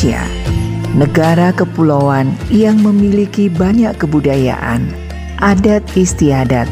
Indonesia, 0.00 0.24
negara 0.96 1.52
kepulauan 1.52 2.32
yang 2.48 2.80
memiliki 2.80 3.52
banyak 3.52 3.92
kebudayaan, 4.00 4.88
adat 5.44 5.84
istiadat, 5.92 6.64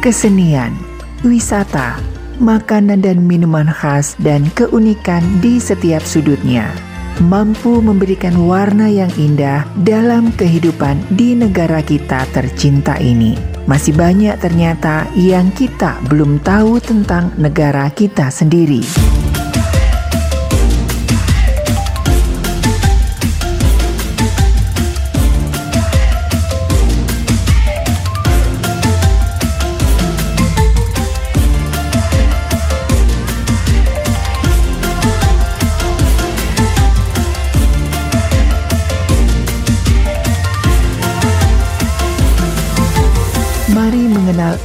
kesenian, 0.00 0.72
wisata, 1.20 2.00
makanan 2.40 3.04
dan 3.04 3.20
minuman 3.20 3.68
khas 3.68 4.16
dan 4.24 4.48
keunikan 4.56 5.20
di 5.44 5.60
setiap 5.60 6.00
sudutnya 6.00 6.72
mampu 7.20 7.84
memberikan 7.84 8.32
warna 8.48 8.88
yang 8.88 9.12
indah 9.20 9.68
dalam 9.84 10.32
kehidupan 10.40 10.96
di 11.12 11.36
negara 11.36 11.84
kita 11.84 12.24
tercinta 12.32 12.96
ini. 12.96 13.36
Masih 13.68 13.92
banyak 13.92 14.40
ternyata 14.40 15.04
yang 15.12 15.52
kita 15.52 16.00
belum 16.08 16.40
tahu 16.40 16.80
tentang 16.80 17.28
negara 17.36 17.92
kita 17.92 18.32
sendiri. 18.32 18.80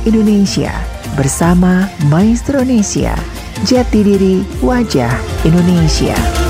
Indonesia 0.05 0.69
bersama 1.17 1.89
Maestro 2.07 2.61
Indonesia. 2.61 3.17
Jati 3.65 4.05
diri 4.05 4.45
wajah 4.61 5.11
Indonesia. 5.41 6.44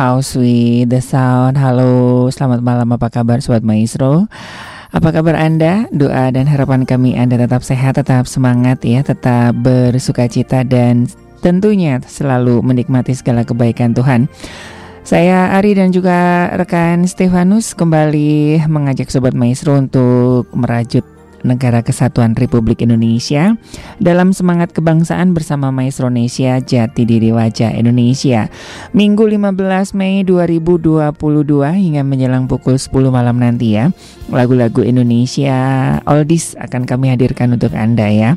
House 0.00 0.32
with 0.32 0.88
the 0.88 1.04
Sound. 1.04 1.60
Halo, 1.60 2.24
selamat 2.32 2.64
malam. 2.64 2.88
Apa 2.96 3.12
kabar 3.12 3.44
Sobat 3.44 3.60
Maestro? 3.60 4.32
Apa 4.96 5.12
kabar 5.12 5.36
Anda? 5.36 5.84
Doa 5.92 6.32
dan 6.32 6.48
harapan 6.48 6.88
kami 6.88 7.20
Anda 7.20 7.36
tetap 7.36 7.60
sehat, 7.60 8.00
tetap 8.00 8.24
semangat 8.24 8.80
ya 8.80 9.04
Tetap 9.04 9.60
bersuka 9.60 10.24
cita 10.24 10.64
dan 10.64 11.04
tentunya 11.44 12.00
selalu 12.00 12.64
menikmati 12.64 13.12
segala 13.12 13.44
kebaikan 13.44 13.92
Tuhan. 13.92 14.32
Saya 15.04 15.52
Ari 15.60 15.76
dan 15.76 15.92
juga 15.92 16.48
rekan 16.56 17.04
Stefanus 17.04 17.76
kembali 17.76 18.64
mengajak 18.72 19.12
Sobat 19.12 19.36
Maestro 19.36 19.76
untuk 19.76 20.48
merajut 20.56 21.04
Negara 21.44 21.84
Kesatuan 21.84 22.36
Republik 22.36 22.80
Indonesia 22.80 23.52
dalam 24.00 24.32
semangat 24.32 24.72
kebangsaan 24.72 25.36
bersama 25.36 25.68
Maestro 25.68 26.08
Indonesia 26.08 26.56
Jati 26.58 27.04
Diri 27.04 27.30
Wajah 27.30 27.76
Indonesia. 27.76 28.48
Minggu 28.96 29.28
15 29.28 29.92
Mei 29.92 30.24
2022 30.24 31.14
hingga 31.76 32.02
menjelang 32.02 32.48
pukul 32.48 32.80
10 32.80 33.12
malam 33.12 33.36
nanti 33.36 33.76
ya. 33.76 33.92
Lagu-lagu 34.32 34.80
Indonesia 34.80 35.54
oldies 36.08 36.56
akan 36.56 36.88
kami 36.88 37.12
hadirkan 37.12 37.52
untuk 37.52 37.76
Anda 37.76 38.08
ya. 38.08 38.30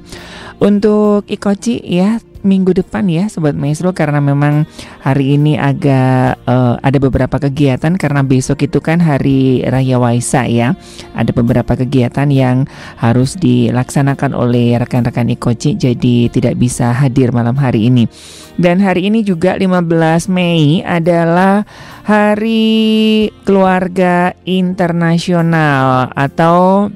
Untuk 0.59 1.25
Ikoci 1.31 1.79
ya 1.87 2.19
minggu 2.43 2.75
depan 2.75 3.07
ya 3.07 3.31
Sobat 3.31 3.55
Maestro 3.55 3.95
karena 3.95 4.19
memang 4.19 4.67
hari 4.99 5.39
ini 5.39 5.55
agak 5.55 6.43
uh, 6.43 6.75
ada 6.83 6.97
beberapa 6.99 7.39
kegiatan 7.39 7.95
karena 7.95 8.21
besok 8.21 8.67
itu 8.67 8.83
kan 8.83 8.99
hari 8.99 9.63
Raya 9.63 9.97
Waisak 9.97 10.51
ya. 10.51 10.75
Ada 11.15 11.31
beberapa 11.31 11.73
kegiatan 11.73 12.29
yang 12.29 12.67
harus 12.99 13.39
dilaksanakan 13.39 14.35
oleh 14.35 14.77
rekan-rekan 14.77 15.31
Ikoci 15.31 15.79
jadi 15.79 16.29
tidak 16.29 16.59
bisa 16.59 16.91
hadir 16.91 17.31
malam 17.31 17.55
hari 17.55 17.87
ini. 17.87 18.05
Dan 18.53 18.77
hari 18.85 19.09
ini 19.09 19.25
juga 19.25 19.57
15 19.57 20.29
Mei 20.29 20.85
adalah 20.85 21.65
Hari 22.05 23.31
Keluarga 23.41 24.37
Internasional 24.45 26.13
atau 26.13 26.91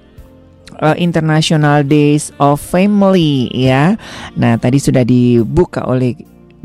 uh, 0.82 0.96
International 0.98 1.82
Days 1.86 2.30
of 2.38 2.62
Family 2.62 3.50
ya. 3.54 3.98
Nah, 4.38 4.58
tadi 4.62 4.78
sudah 4.78 5.04
dibuka 5.06 5.86
oleh 5.86 6.18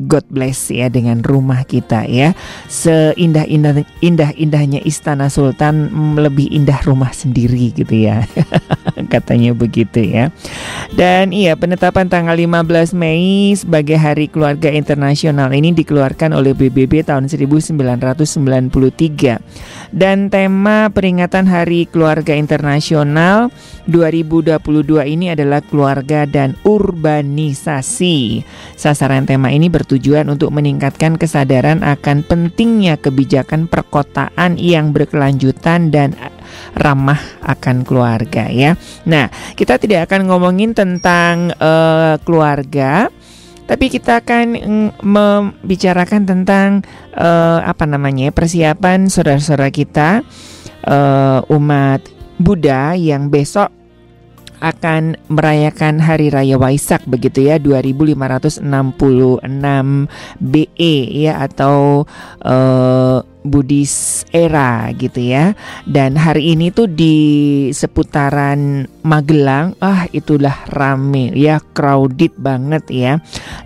God 0.09 0.25
bless 0.33 0.73
ya 0.73 0.89
dengan 0.91 1.23
rumah 1.23 1.63
kita 1.63 2.11
ya. 2.11 2.35
Seindah-indah 2.67 3.87
indah-indahnya 4.03 4.83
istana 4.83 5.31
sultan 5.31 5.87
mm, 5.93 6.19
lebih 6.19 6.51
indah 6.51 6.83
rumah 6.83 7.15
sendiri 7.15 7.71
gitu 7.71 8.09
ya. 8.09 8.27
Katanya 9.13 9.55
begitu 9.55 10.03
ya. 10.03 10.35
Dan 10.91 11.31
iya 11.31 11.55
penetapan 11.55 12.11
tanggal 12.11 12.35
15 12.35 12.99
Mei 12.99 13.55
sebagai 13.55 14.01
Hari 14.01 14.27
Keluarga 14.33 14.73
Internasional 14.73 15.53
ini 15.55 15.71
dikeluarkan 15.77 16.35
oleh 16.35 16.57
PBB 16.57 17.07
tahun 17.07 17.31
1993. 17.31 19.39
Dan 19.93 20.33
tema 20.33 20.89
peringatan 20.89 21.45
Hari 21.45 21.85
Keluarga 21.93 22.33
Internasional 22.33 23.53
2022 23.87 24.57
ini 25.05 25.37
adalah 25.37 25.61
keluarga 25.61 26.25
dan 26.25 26.57
urbanisasi. 26.65 28.41
Sasaran 28.73 29.29
tema 29.29 29.53
ini 29.53 29.69
ber 29.69 29.85
bertujuan 29.93 30.25
untuk 30.33 30.57
meningkatkan 30.57 31.21
kesadaran 31.21 31.85
akan 31.85 32.25
pentingnya 32.25 32.97
kebijakan 32.97 33.69
perkotaan 33.69 34.57
yang 34.57 34.89
berkelanjutan 34.97 35.93
dan 35.93 36.17
ramah 36.73 37.21
akan 37.45 37.85
keluarga 37.85 38.49
ya. 38.49 38.73
Nah, 39.05 39.29
kita 39.53 39.77
tidak 39.77 40.09
akan 40.09 40.33
ngomongin 40.33 40.73
tentang 40.73 41.53
uh, 41.61 42.17
keluarga 42.25 43.13
tapi 43.69 43.93
kita 43.93 44.25
akan 44.25 44.57
mm, 44.57 44.89
membicarakan 45.05 46.25
tentang 46.25 46.81
uh, 47.13 47.61
apa 47.61 47.85
namanya 47.85 48.33
persiapan 48.33 49.13
saudara-saudara 49.13 49.69
kita 49.69 50.25
uh, 50.89 51.45
umat 51.53 52.01
Buddha 52.41 52.97
yang 52.97 53.29
besok 53.29 53.82
akan 54.63 55.19
merayakan 55.27 55.99
Hari 55.99 56.31
Raya 56.31 56.55
Waisak 56.55 57.03
begitu 57.11 57.51
ya 57.51 57.59
2566 57.59 58.63
BE 60.39 60.95
ya 61.11 61.43
atau 61.43 62.07
uh, 62.47 63.27
Buddhis 63.43 64.23
era 64.31 64.89
gitu 64.95 65.19
ya. 65.19 65.59
Dan 65.83 66.15
hari 66.15 66.55
ini 66.55 66.71
tuh 66.71 66.87
di 66.87 67.15
seputaran 67.75 68.87
Magelang, 69.03 69.75
ah 69.83 70.07
itulah 70.15 70.55
rame 70.71 71.35
ya, 71.35 71.59
crowded 71.75 72.39
banget 72.39 72.87
ya. 72.89 73.13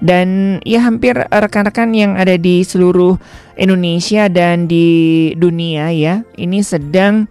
Dan 0.00 0.58
ya 0.64 0.80
hampir 0.80 1.12
rekan-rekan 1.28 1.92
yang 1.92 2.16
ada 2.16 2.40
di 2.40 2.64
seluruh 2.64 3.20
Indonesia 3.60 4.32
dan 4.32 4.64
di 4.64 5.32
dunia 5.36 5.92
ya, 5.92 6.24
ini 6.40 6.64
sedang 6.64 7.28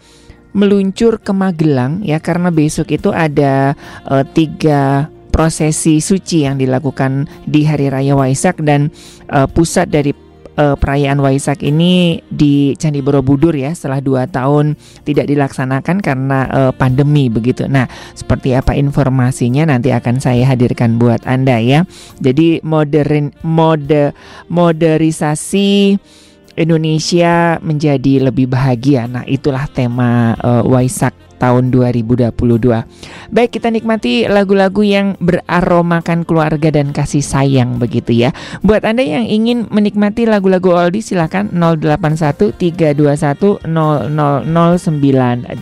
meluncur 0.56 1.20
ke 1.20 1.36
Magelang 1.36 2.00
ya 2.02 2.24
karena 2.24 2.48
besok 2.50 2.96
itu 2.96 3.12
ada 3.12 3.76
uh, 4.08 4.24
tiga 4.24 5.12
prosesi 5.36 6.00
suci 6.00 6.48
yang 6.48 6.56
dilakukan 6.56 7.28
di 7.44 7.68
Hari 7.68 7.92
Raya 7.92 8.16
Waisak 8.16 8.64
dan 8.64 8.88
uh, 9.28 9.52
pusat 9.52 9.92
dari 9.92 10.16
uh, 10.56 10.76
perayaan 10.80 11.20
Waisak 11.20 11.60
ini 11.60 12.24
di 12.32 12.72
Candi 12.80 13.04
Borobudur 13.04 13.52
ya 13.52 13.76
setelah 13.76 14.00
dua 14.00 14.24
tahun 14.32 14.80
tidak 15.04 15.28
dilaksanakan 15.28 16.00
karena 16.00 16.40
uh, 16.48 16.72
pandemi 16.72 17.28
begitu. 17.28 17.68
Nah, 17.68 17.92
seperti 18.16 18.56
apa 18.56 18.74
informasinya 18.80 19.68
nanti 19.68 19.92
akan 19.92 20.24
saya 20.24 20.48
hadirkan 20.48 20.96
buat 20.96 21.24
anda 21.28 21.60
ya. 21.60 21.84
Jadi 22.24 22.64
modern 22.64 23.36
mode 23.44 24.16
moderisasi 24.48 26.00
Indonesia 26.56 27.60
menjadi 27.60 28.32
lebih 28.32 28.48
bahagia. 28.48 29.08
Nah, 29.12 29.28
itulah 29.28 29.68
tema 29.68 30.36
uh, 30.40 30.64
Waisak 30.64 31.14
tahun 31.36 31.70
2022. 31.70 32.32
Baik, 33.30 33.52
kita 33.60 33.68
nikmati 33.70 34.26
lagu-lagu 34.26 34.82
yang 34.82 35.20
beraromakan 35.20 36.24
keluarga 36.24 36.72
dan 36.72 36.96
kasih 36.96 37.22
sayang 37.22 37.78
begitu 37.78 38.16
ya. 38.16 38.32
Buat 38.64 38.88
Anda 38.88 39.04
yang 39.04 39.28
ingin 39.28 39.68
menikmati 39.70 40.26
lagu-lagu 40.26 40.74
oldie 40.74 41.04
silakan 41.04 41.52
081 41.54 42.56
321 42.56 43.62
000925. 43.68 45.54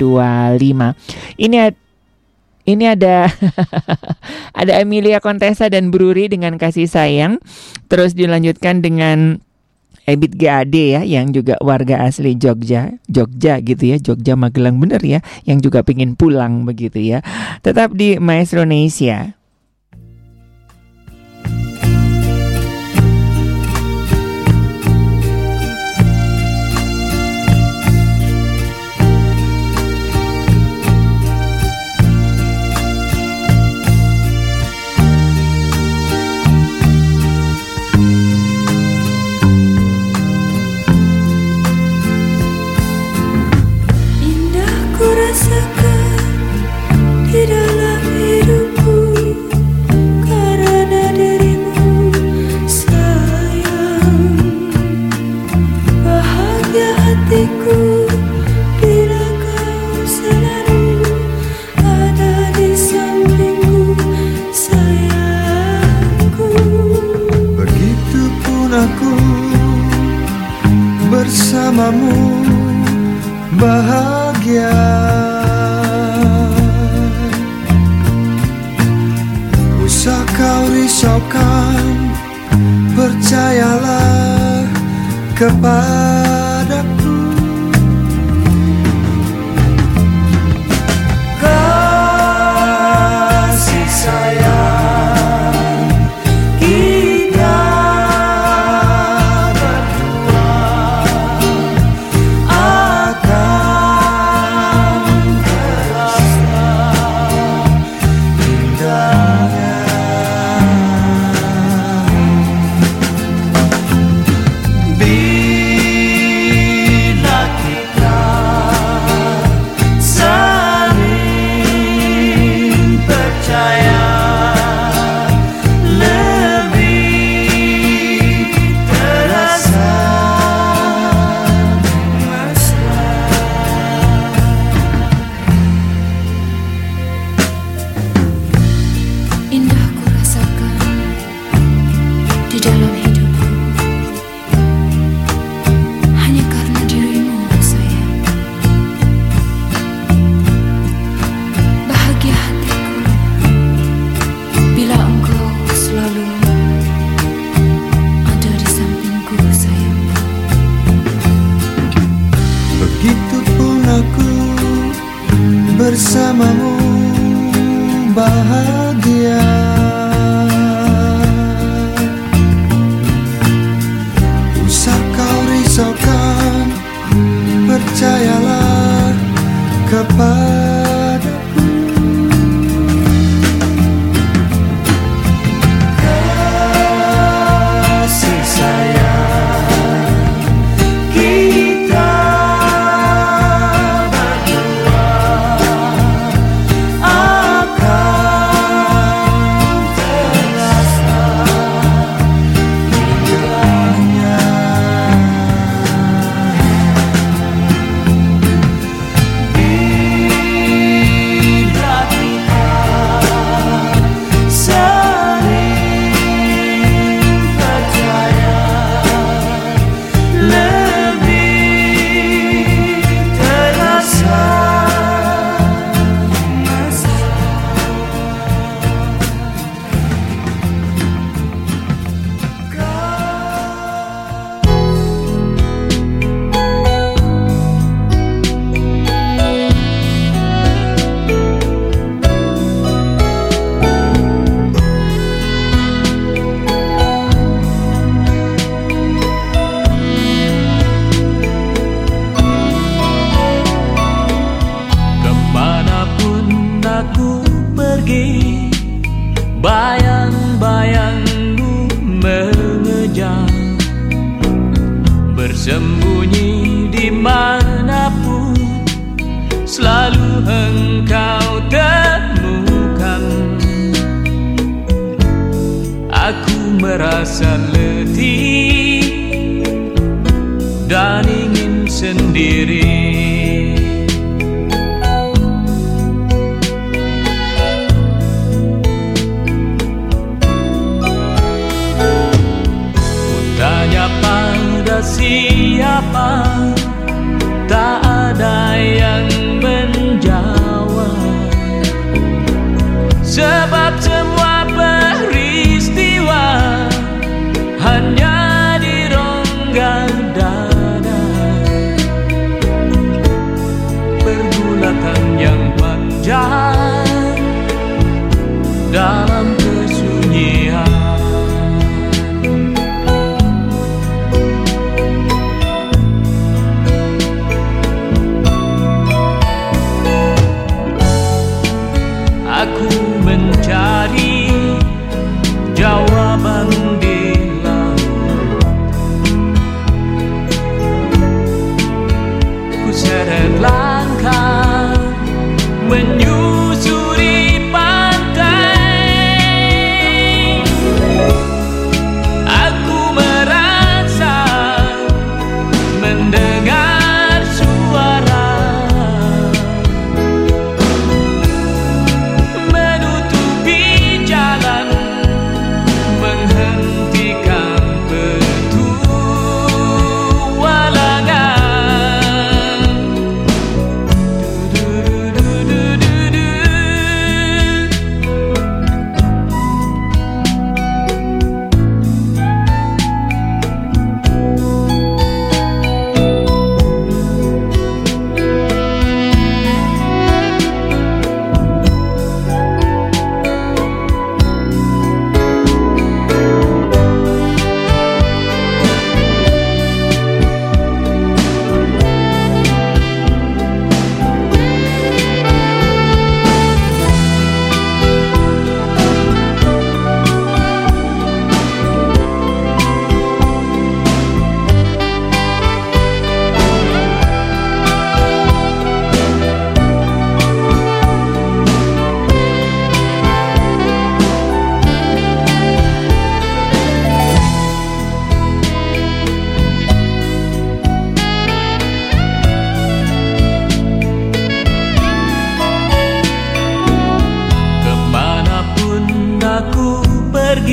Ini 1.42 1.58
ini 2.64 2.88
ada 2.88 3.28
ada 4.62 4.74
Emilia 4.80 5.20
Contessa 5.20 5.68
dan 5.68 5.92
Bruri 5.92 6.32
dengan 6.32 6.56
kasih 6.56 6.88
sayang. 6.88 7.44
Terus 7.92 8.16
dilanjutkan 8.16 8.80
dengan 8.80 9.43
Ebit 10.04 10.36
GAD 10.36 10.76
ya 10.76 11.02
yang 11.08 11.32
juga 11.32 11.56
warga 11.64 12.04
asli 12.04 12.36
Jogja, 12.36 13.00
Jogja 13.08 13.64
gitu 13.64 13.84
ya, 13.88 13.98
Jogja 14.00 14.36
Magelang 14.36 14.76
bener 14.80 15.00
ya, 15.00 15.24
yang 15.48 15.64
juga 15.64 15.80
pengen 15.80 16.20
pulang 16.20 16.68
begitu 16.68 17.00
ya. 17.00 17.24
Tetap 17.64 17.96
di 17.96 18.20
Maestro 18.20 18.68
Indonesia. 18.68 19.40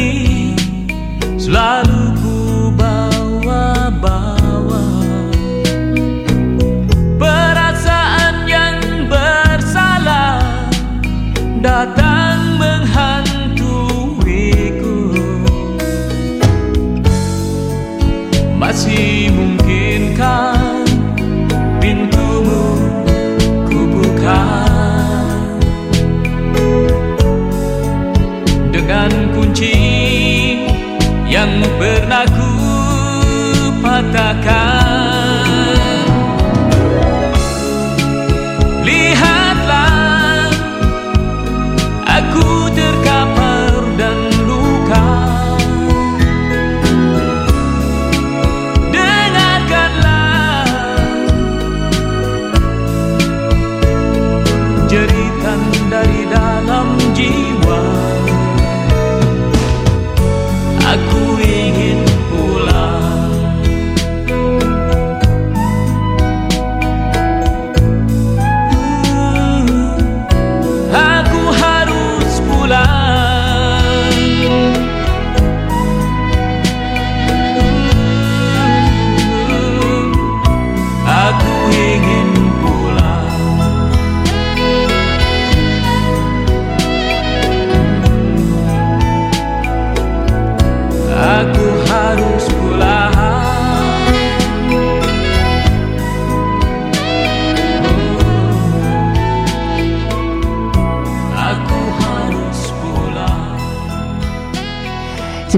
He 0.01 0.30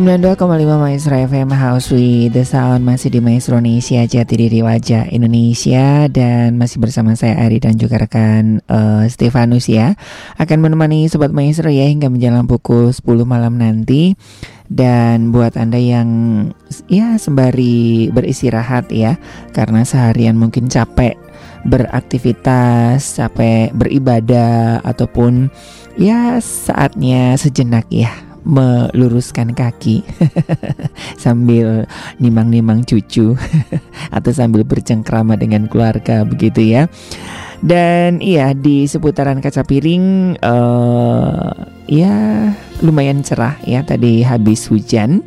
92,5 0.03 0.83
Maestro 0.83 1.15
FM 1.15 1.55
House 1.55 1.95
with 1.95 2.35
the 2.35 2.43
Sound. 2.43 2.83
Masih 2.83 3.07
di 3.07 3.23
Maestro 3.23 3.63
Indonesia 3.63 4.03
Jati 4.03 4.35
Diri 4.35 4.59
Wajah 4.59 5.07
Indonesia. 5.15 6.11
Dan 6.11 6.59
masih 6.59 6.83
bersama 6.83 7.15
saya 7.15 7.39
Ari 7.39 7.63
dan 7.63 7.79
juga 7.79 8.03
rekan 8.03 8.59
uh, 8.67 9.07
Stefanus 9.07 9.71
ya. 9.71 9.95
Akan 10.43 10.59
menemani 10.59 11.07
Sobat 11.07 11.31
Maestro 11.31 11.71
ya 11.71 11.87
hingga 11.87 12.11
menjelang 12.11 12.51
pukul 12.51 12.91
10 12.91 12.99
malam 13.23 13.63
nanti. 13.63 14.19
Dan 14.67 15.31
buat 15.31 15.55
Anda 15.55 15.79
yang 15.79 16.11
ya 16.91 17.15
sembari 17.15 18.11
beristirahat 18.11 18.91
ya 18.91 19.23
karena 19.55 19.87
seharian 19.87 20.35
mungkin 20.35 20.67
capek 20.67 21.15
beraktivitas, 21.63 23.23
capek 23.23 23.71
beribadah 23.71 24.83
ataupun 24.83 25.47
ya 25.95 26.43
saatnya 26.43 27.39
sejenak 27.39 27.87
ya 27.87 28.11
meluruskan 28.43 29.55
kaki 29.55 30.03
sambil 31.23 31.87
nimang-nimang 32.19 32.83
cucu 32.83 33.39
atau 34.17 34.31
sambil 34.35 34.67
bercengkrama 34.67 35.39
dengan 35.39 35.71
keluarga 35.71 36.27
begitu 36.27 36.63
ya. 36.63 36.91
Dan 37.63 38.19
iya 38.19 38.51
di 38.59 38.91
seputaran 38.91 39.39
kaca 39.39 39.63
piring 39.63 40.35
uh, 40.43 41.55
ya 41.87 42.15
lumayan 42.83 43.23
cerah 43.23 43.55
ya 43.63 43.87
tadi 43.87 44.27
habis 44.27 44.67
hujan. 44.67 45.23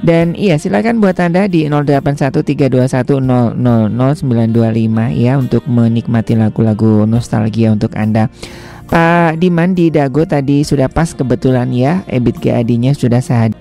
Dan 0.00 0.32
iya 0.32 0.56
silakan 0.56 1.04
buat 1.04 1.20
Anda 1.20 1.44
di 1.44 1.68
081321000925 1.68 3.60
ya 5.12 5.36
untuk 5.36 5.68
menikmati 5.68 6.40
lagu-lagu 6.40 7.04
nostalgia 7.04 7.76
untuk 7.76 7.92
Anda. 7.92 8.32
Pak 8.90 9.38
Diman 9.38 9.72
di 9.78 9.88
Dago 9.94 10.26
tadi 10.26 10.66
sudah 10.66 10.90
pas 10.90 11.14
kebetulan 11.14 11.70
ya 11.70 12.02
Ebit 12.10 12.42
GAD-nya 12.42 12.90
sudah 12.98 13.22
sehat. 13.22 13.54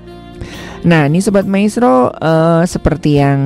Nah 0.88 1.06
ini 1.12 1.20
Sobat 1.20 1.44
Maestro 1.44 2.10
uh, 2.10 2.64
seperti 2.64 3.20
yang 3.20 3.40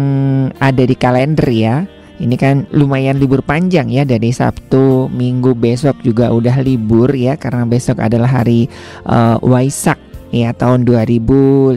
ada 0.61 0.85
di 0.85 0.93
kalender 0.93 1.49
ya 1.49 1.81
Ini 2.21 2.35
kan 2.37 2.69
lumayan 2.69 3.17
libur 3.17 3.41
panjang 3.41 3.89
ya 3.89 4.05
dari 4.05 4.29
Sabtu, 4.29 5.09
Minggu 5.09 5.57
besok 5.57 5.97
juga 6.05 6.29
udah 6.29 6.61
libur 6.61 7.09
ya 7.09 7.33
Karena 7.33 7.65
besok 7.65 8.05
adalah 8.05 8.29
hari 8.29 8.69
uh, 9.09 9.41
Waisak 9.41 9.97
ya 10.29 10.53
tahun 10.53 10.85
2566 10.85 11.73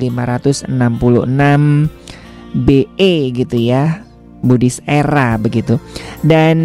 BE 2.53 3.15
gitu 3.33 3.57
ya 3.57 4.05
Buddhist 4.45 4.85
era 4.85 5.41
begitu 5.41 5.81
Dan 6.21 6.57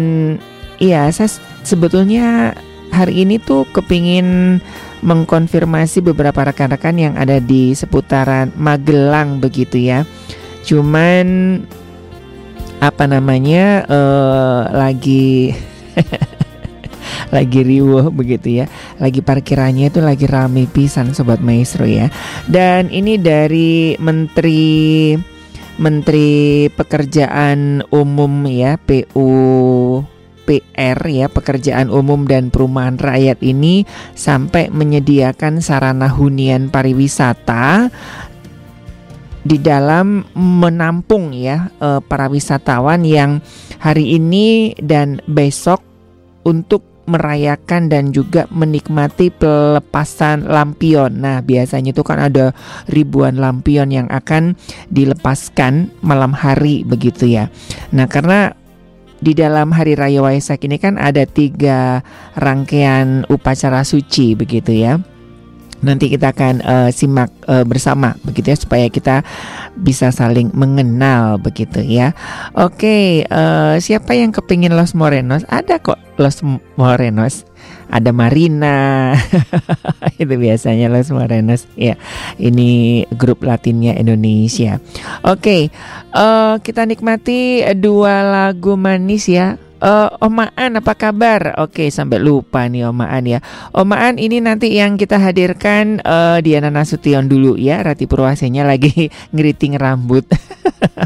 iya 0.76 1.08
saya 1.08 1.32
sebetulnya 1.64 2.52
hari 2.92 3.24
ini 3.24 3.40
tuh 3.40 3.64
kepingin 3.72 4.60
mengkonfirmasi 5.02 6.04
beberapa 6.04 6.44
rekan-rekan 6.44 6.94
yang 7.00 7.14
ada 7.16 7.40
di 7.42 7.72
seputaran 7.72 8.52
Magelang 8.54 9.40
begitu 9.40 9.80
ya. 9.80 10.04
Cuman 10.62 11.58
apa 12.78 13.04
namanya 13.08 13.86
uh, 13.88 14.62
lagi 14.70 15.56
lagi 17.34 17.60
riuh 17.64 18.12
begitu 18.12 18.62
ya. 18.62 18.70
Lagi 19.00 19.24
parkirannya 19.24 19.88
itu 19.90 19.98
lagi 20.04 20.28
rame 20.28 20.68
pisan 20.70 21.16
sobat 21.16 21.40
maestro 21.40 21.88
ya. 21.88 22.12
Dan 22.46 22.92
ini 22.92 23.16
dari 23.18 23.96
Menteri 23.96 25.16
Menteri 25.80 26.68
Pekerjaan 26.68 27.80
Umum 27.88 28.44
ya 28.46 28.76
PU 28.76 29.32
PR 30.52 30.98
ya 31.08 31.32
pekerjaan 31.32 31.88
umum 31.88 32.28
dan 32.28 32.52
perumahan 32.52 33.00
rakyat 33.00 33.40
ini 33.40 33.88
sampai 34.12 34.68
menyediakan 34.68 35.64
sarana 35.64 36.12
hunian 36.12 36.68
pariwisata 36.68 37.88
di 39.42 39.56
dalam 39.58 40.28
menampung 40.36 41.32
ya 41.32 41.72
eh, 41.80 42.00
para 42.04 42.28
wisatawan 42.28 43.08
yang 43.08 43.40
hari 43.80 44.20
ini 44.20 44.76
dan 44.76 45.24
besok 45.24 45.80
untuk 46.44 46.92
merayakan 47.06 47.90
dan 47.90 48.14
juga 48.14 48.46
menikmati 48.54 49.34
pelepasan 49.34 50.46
lampion. 50.46 51.18
Nah, 51.18 51.42
biasanya 51.42 51.90
itu 51.90 52.02
kan 52.06 52.22
ada 52.22 52.54
ribuan 52.86 53.42
lampion 53.42 53.90
yang 53.90 54.06
akan 54.06 54.54
dilepaskan 54.86 55.90
malam 56.00 56.30
hari 56.30 56.86
begitu 56.86 57.26
ya. 57.26 57.50
Nah, 57.90 58.06
karena 58.06 58.54
di 59.22 59.38
dalam 59.38 59.70
hari 59.70 59.94
raya 59.94 60.18
Waisak 60.18 60.66
ini 60.66 60.82
kan 60.82 60.98
ada 60.98 61.22
tiga 61.22 62.02
rangkaian 62.34 63.22
upacara 63.30 63.86
suci 63.86 64.34
begitu 64.34 64.74
ya. 64.74 64.98
Nanti 65.82 66.06
kita 66.10 66.30
akan 66.30 66.54
uh, 66.62 66.90
simak 66.94 67.30
uh, 67.50 67.66
bersama 67.66 68.14
begitu 68.22 68.54
ya 68.54 68.58
supaya 68.58 68.86
kita 68.86 69.26
bisa 69.74 70.14
saling 70.14 70.54
mengenal 70.54 71.42
begitu 71.42 71.82
ya. 71.82 72.14
Oke, 72.54 73.26
uh, 73.26 73.78
siapa 73.82 74.14
yang 74.14 74.30
kepingin 74.30 74.78
Los 74.78 74.94
Morenos? 74.94 75.42
Ada 75.50 75.82
kok 75.82 75.98
Los 76.22 76.42
Morenos 76.78 77.42
ada 77.92 78.10
Marina. 78.16 79.12
Itu 80.20 80.32
biasanya 80.40 80.88
Los 80.88 81.12
Morenos 81.12 81.68
ya 81.76 82.00
ini 82.40 83.04
grup 83.12 83.44
Latinnya 83.44 83.92
Indonesia. 84.00 84.80
Oke 85.20 85.36
okay, 85.36 85.62
uh, 86.16 86.56
kita 86.64 86.88
nikmati 86.88 87.60
dua 87.76 88.24
lagu 88.24 88.80
manis 88.80 89.28
ya 89.28 89.60
Uh, 89.82 90.06
Omaan 90.22 90.78
apa 90.78 90.94
kabar? 90.94 91.58
Oke 91.58 91.90
sampai 91.90 92.22
lupa 92.22 92.70
nih 92.70 92.86
Omaan 92.86 93.26
ya. 93.26 93.42
Omaan 93.74 94.14
ini 94.14 94.38
nanti 94.38 94.70
yang 94.78 94.94
kita 94.94 95.18
hadirkan 95.18 95.98
uh, 96.06 96.38
Diana 96.38 96.70
Nasution 96.70 97.26
dulu 97.26 97.58
ya. 97.58 97.82
Rati 97.82 98.06
Purwasenya 98.06 98.62
lagi 98.62 99.10
ngeriting 99.34 99.74
rambut. 99.74 100.22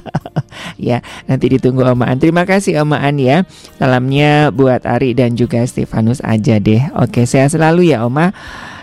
ya 0.76 1.00
nanti 1.24 1.56
ditunggu 1.56 1.88
Omaan. 1.88 2.20
Terima 2.20 2.44
kasih 2.44 2.84
Omaan 2.84 3.16
ya. 3.16 3.48
Salamnya 3.80 4.52
buat 4.52 4.84
Ari 4.84 5.16
dan 5.16 5.40
juga 5.40 5.64
Stefanus 5.64 6.20
aja 6.20 6.60
deh. 6.60 6.84
Oke 7.00 7.24
saya 7.24 7.48
selalu 7.48 7.96
ya 7.96 8.04
Oma. 8.04 8.36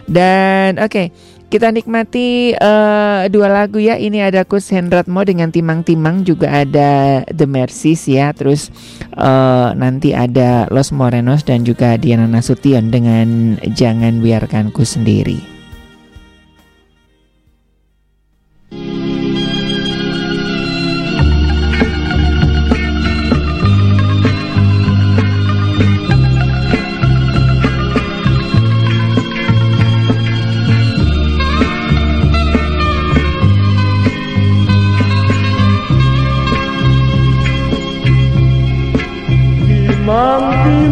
Dan 0.09 0.81
oke. 0.81 0.89
Okay. 0.89 1.07
Kita 1.53 1.69
nikmati 1.69 2.57
uh, 2.57 3.29
dua 3.29 3.45
lagu 3.45 3.77
ya. 3.77 3.93
Ini 3.93 4.25
ada 4.25 4.41
Kus 4.41 4.73
Hendratmo 4.73 5.21
dengan 5.21 5.53
Timang-Timang 5.53 6.25
juga 6.25 6.49
ada 6.49 7.21
The 7.29 7.45
Mercies 7.45 8.09
ya. 8.09 8.33
Terus 8.33 8.73
uh, 9.13 9.69
nanti 9.77 10.17
ada 10.17 10.65
Los 10.73 10.89
Morenos 10.89 11.45
dan 11.45 11.61
juga 11.61 11.93
Diana 12.01 12.25
Nasution 12.25 12.89
dengan 12.89 13.61
Jangan 13.69 14.25
Biarkanku 14.25 14.81
Sendiri. 14.81 15.52
Mom. 40.13 40.82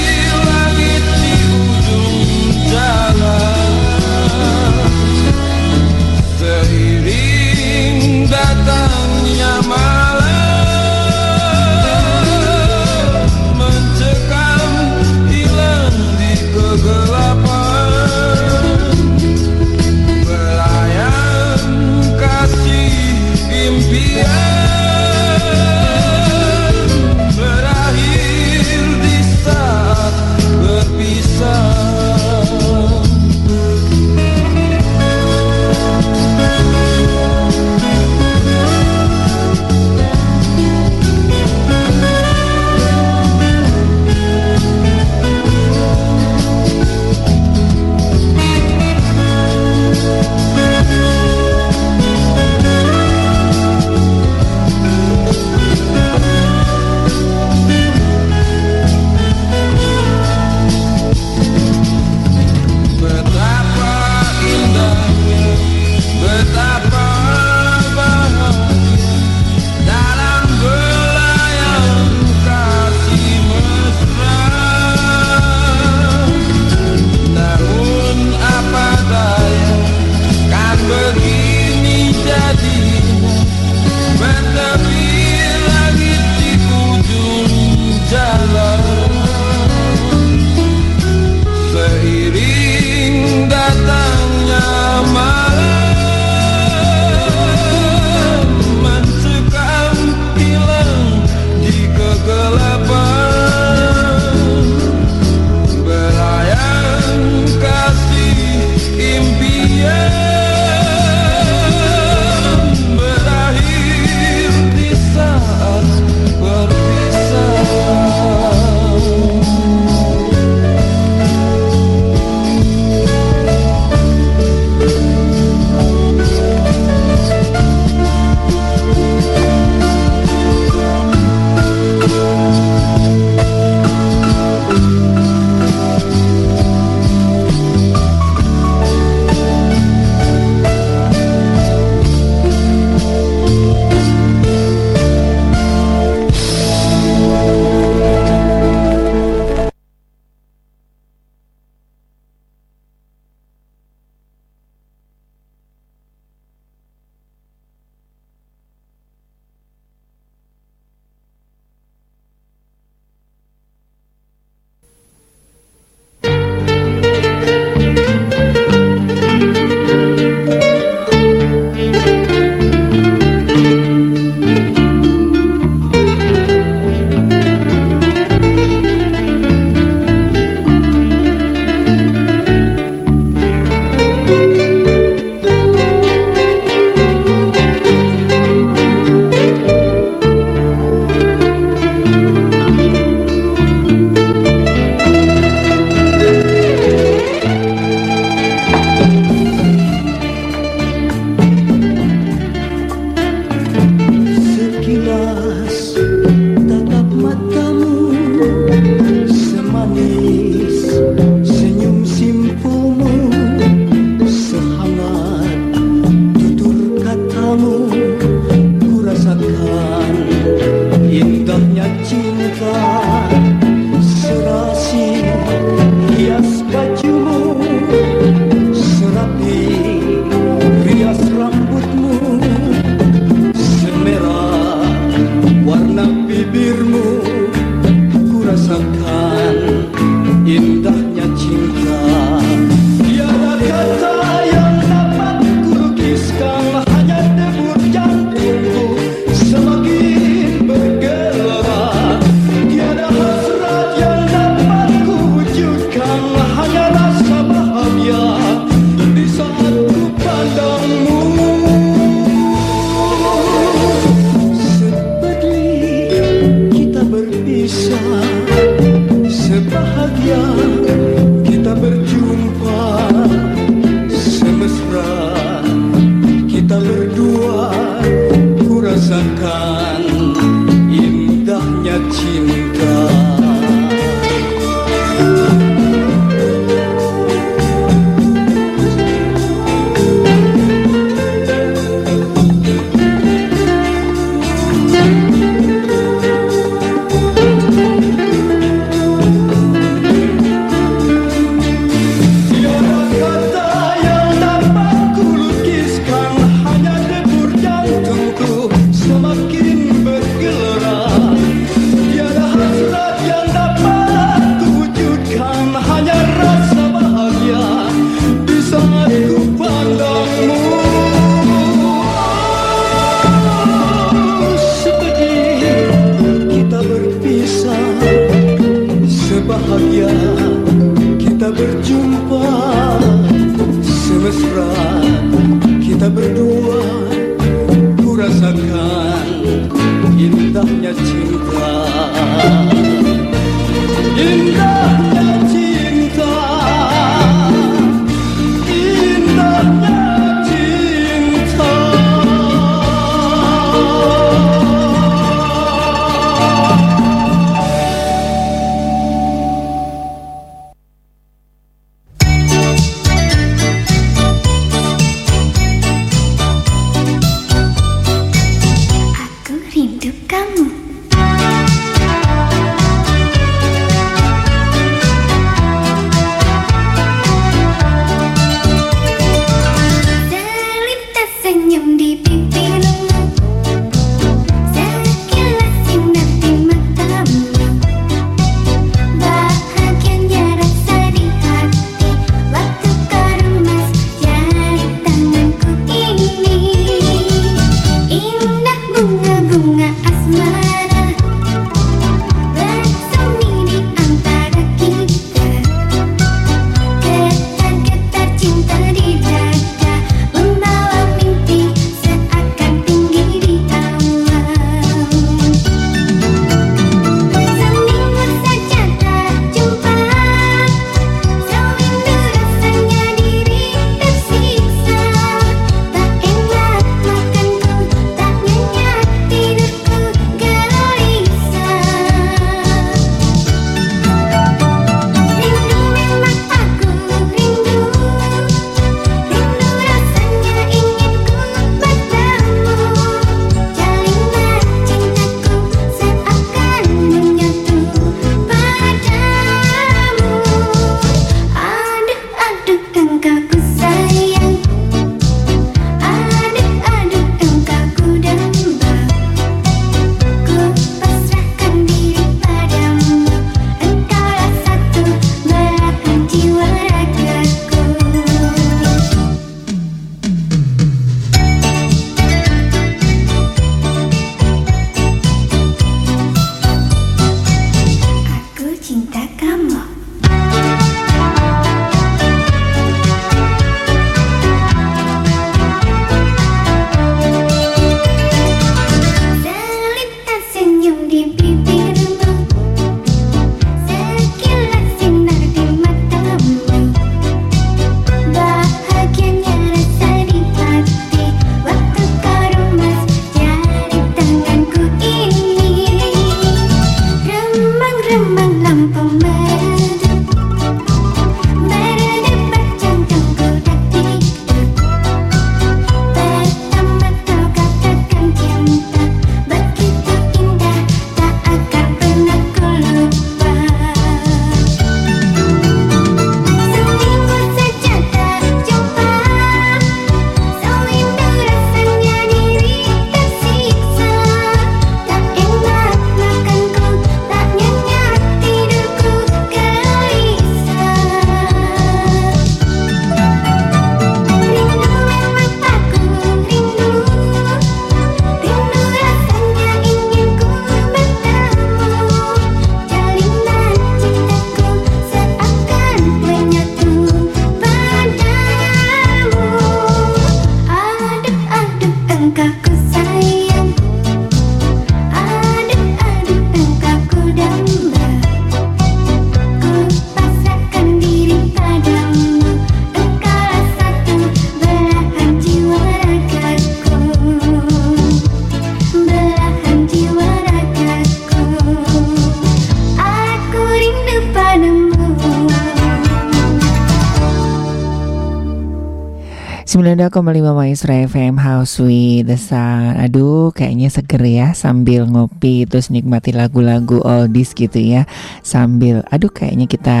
92,5 590.00 590.56
Maestro 590.56 590.96
FM 590.96 591.36
House 591.36 591.76
with 591.76 592.24
the 592.24 592.40
Sun. 592.40 592.96
Aduh 592.96 593.52
kayaknya 593.52 593.92
seger 593.92 594.24
ya 594.24 594.56
Sambil 594.56 595.04
ngopi 595.04 595.68
terus 595.68 595.92
nikmati 595.92 596.32
lagu-lagu 596.32 597.04
oldies 597.04 597.52
gitu 597.52 597.76
ya. 597.76 598.08
Sambil 598.40 599.04
aduh 599.12 599.28
kayaknya 599.28 599.68
kita 599.68 600.00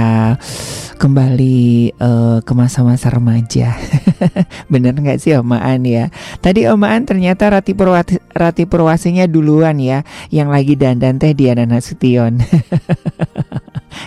kembali 0.96 1.92
uh, 2.00 2.40
ke 2.40 2.52
masa-masa 2.56 3.12
remaja. 3.12 3.76
Bener 4.72 4.96
nggak 4.96 5.20
sih 5.20 5.36
Omaan 5.36 5.84
ya? 5.84 6.08
Tadi 6.40 6.64
Omaan 6.64 7.04
ternyata 7.04 7.52
Rati, 7.52 7.76
Purwati, 7.76 8.16
Rati 8.32 8.64
Purwasinya 8.64 9.28
duluan 9.28 9.76
ya 9.76 10.00
Yang 10.32 10.48
lagi 10.48 10.74
dandan 10.80 11.20
teh 11.20 11.36
Diana 11.36 11.68
Nasution. 11.68 12.40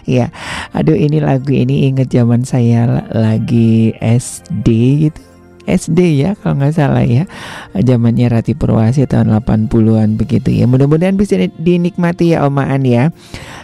Ya 0.04 0.36
aduh 0.76 0.96
ini 0.96 1.24
lagu 1.24 1.52
ini 1.52 1.88
inget 1.92 2.12
zaman 2.12 2.44
saya 2.44 3.08
lagi 3.12 3.96
SD 4.00 4.68
gitu 5.08 5.33
SD 5.66 6.20
ya 6.20 6.36
kalau 6.40 6.60
nggak 6.60 6.76
salah 6.76 7.06
ya. 7.06 7.24
Zamannya 7.74 8.28
Rati 8.30 8.54
Purwasi 8.54 9.08
tahun 9.08 9.32
80-an 9.44 10.20
begitu 10.20 10.52
ya. 10.52 10.68
Mudah-mudahan 10.68 11.16
bisa 11.16 11.40
dinikmati 11.60 12.36
ya 12.36 12.46
Omaan 12.46 12.84
ya. 12.84 13.16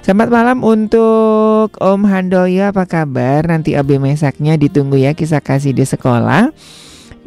Selamat 0.02 0.30
malam 0.32 0.58
untuk 0.64 1.76
Om 1.78 2.02
Handoyo 2.08 2.72
apa 2.72 2.88
kabar? 2.88 3.46
Nanti 3.46 3.76
Abi 3.76 4.00
Mesaknya 4.00 4.56
ditunggu 4.56 4.98
ya 4.98 5.12
kisah 5.14 5.44
kasih 5.44 5.76
di 5.76 5.84
sekolah. 5.84 6.56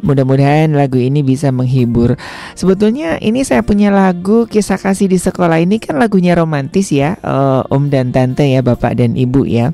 Mudah-mudahan 0.03 0.75
lagu 0.75 0.99
ini 0.99 1.23
bisa 1.23 1.47
menghibur. 1.55 2.19
Sebetulnya 2.59 3.23
ini 3.23 3.47
saya 3.47 3.63
punya 3.63 3.87
lagu 3.87 4.51
kisah 4.51 4.75
kasih 4.75 5.07
di 5.07 5.15
sekolah 5.15 5.63
ini 5.63 5.79
kan 5.79 5.95
lagunya 5.95 6.35
romantis 6.35 6.91
ya, 6.91 7.15
uh, 7.23 7.63
Om 7.71 7.87
dan 7.87 8.11
Tante 8.11 8.43
ya, 8.43 8.59
Bapak 8.59 8.99
dan 8.99 9.15
Ibu 9.15 9.47
ya. 9.47 9.71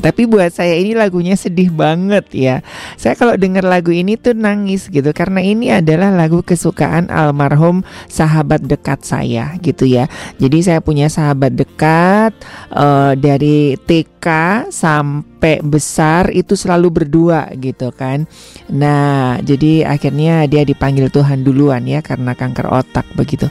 Tapi 0.00 0.26
buat 0.26 0.50
saya 0.50 0.74
ini 0.80 0.96
lagunya 0.96 1.36
sedih 1.36 1.70
banget 1.70 2.26
ya. 2.32 2.56
Saya 2.96 3.14
kalau 3.14 3.36
dengar 3.36 3.62
lagu 3.62 3.92
ini 3.92 4.16
tuh 4.16 4.32
nangis 4.32 4.88
gitu 4.88 5.12
karena 5.12 5.44
ini 5.44 5.70
adalah 5.70 6.08
lagu 6.10 6.40
kesukaan 6.40 7.12
almarhum 7.12 7.84
sahabat 8.08 8.64
dekat 8.64 9.04
saya 9.04 9.54
gitu 9.60 9.84
ya. 9.84 10.08
Jadi 10.40 10.58
saya 10.64 10.80
punya 10.80 11.12
sahabat 11.12 11.52
dekat 11.52 12.32
uh, 12.72 13.12
dari 13.14 13.76
TK 13.76 14.26
sampai 14.72 15.60
besar 15.64 16.32
itu 16.32 16.56
selalu 16.56 17.02
berdua 17.02 17.48
gitu 17.56 17.92
kan. 17.92 18.28
Nah, 18.68 19.40
jadi 19.40 19.88
akhirnya 19.88 20.44
dia 20.46 20.62
dipanggil 20.64 21.08
Tuhan 21.08 21.44
duluan 21.44 21.84
ya 21.88 22.04
karena 22.04 22.36
kanker 22.36 22.68
otak 22.68 23.06
begitu. 23.16 23.48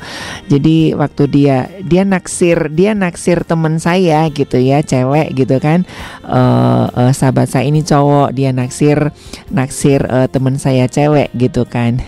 Jadi 0.47 0.93
waktu 0.93 1.23
dia 1.29 1.57
dia 1.81 2.05
naksir 2.05 2.69
dia 2.73 2.93
naksir 2.93 3.43
teman 3.45 3.81
saya 3.81 4.29
gitu 4.31 4.57
ya, 4.61 4.81
cewek 4.85 5.33
gitu 5.33 5.57
kan. 5.61 5.83
Uh, 6.25 6.38
uh, 6.39 6.87
uh, 6.95 7.11
sahabat 7.11 7.51
saya 7.51 7.67
ini 7.67 7.83
cowok 7.83 8.31
dia 8.31 8.55
naksir 8.55 9.11
naksir 9.51 10.07
uh, 10.07 10.31
teman 10.31 10.55
saya 10.55 10.87
cewek 10.87 11.27
gitu 11.35 11.67
kan. 11.67 11.99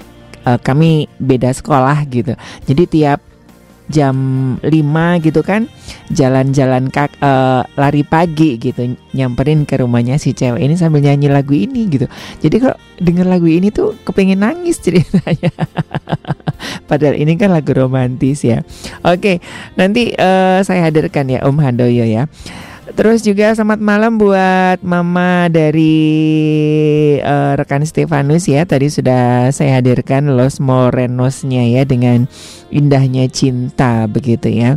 Uh, 0.41 0.57
kami 0.57 1.05
beda 1.19 1.51
sekolah 1.53 2.01
gitu. 2.09 2.33
Jadi 2.65 2.83
tiap 2.89 3.19
jam 3.91 4.15
5 4.63 4.71
gitu 5.27 5.43
kan 5.43 5.67
jalan-jalan 6.07 6.87
kak 6.87 7.11
uh, 7.19 7.67
lari 7.75 8.07
pagi 8.07 8.55
gitu 8.55 8.95
nyamperin 9.11 9.67
ke 9.67 9.83
rumahnya 9.83 10.15
si 10.15 10.31
cewek 10.31 10.63
ini 10.63 10.79
sambil 10.79 11.03
nyanyi 11.03 11.27
lagu 11.27 11.51
ini 11.51 11.91
gitu. 11.91 12.07
Jadi 12.39 12.55
kalau 12.63 12.77
denger 13.03 13.27
lagu 13.27 13.51
ini 13.51 13.67
tuh 13.69 13.99
kepengen 14.07 14.47
nangis 14.47 14.79
ceritanya. 14.85 15.51
Padahal 16.87 17.19
ini 17.19 17.35
kan 17.35 17.51
lagu 17.51 17.75
romantis 17.75 18.47
ya. 18.47 18.63
Oke 19.03 19.43
nanti 19.75 20.15
uh, 20.15 20.63
saya 20.63 20.87
hadirkan 20.87 21.27
ya 21.27 21.43
Om 21.43 21.59
Handoyo 21.59 22.07
ya 22.07 22.31
Terus 22.91 23.23
juga 23.23 23.55
selamat 23.55 23.79
malam 23.79 24.19
buat 24.19 24.83
mama 24.83 25.47
dari 25.47 25.97
uh, 27.23 27.55
rekan 27.55 27.87
Stefanus 27.87 28.45
ya. 28.51 28.67
Tadi 28.67 28.91
sudah 28.91 29.49
saya 29.55 29.79
hadirkan 29.79 30.35
Los 30.35 30.59
Morenosnya 30.59 31.65
ya 31.71 31.87
dengan 31.87 32.27
indahnya 32.69 33.31
cinta 33.31 34.05
begitu 34.11 34.51
ya. 34.51 34.75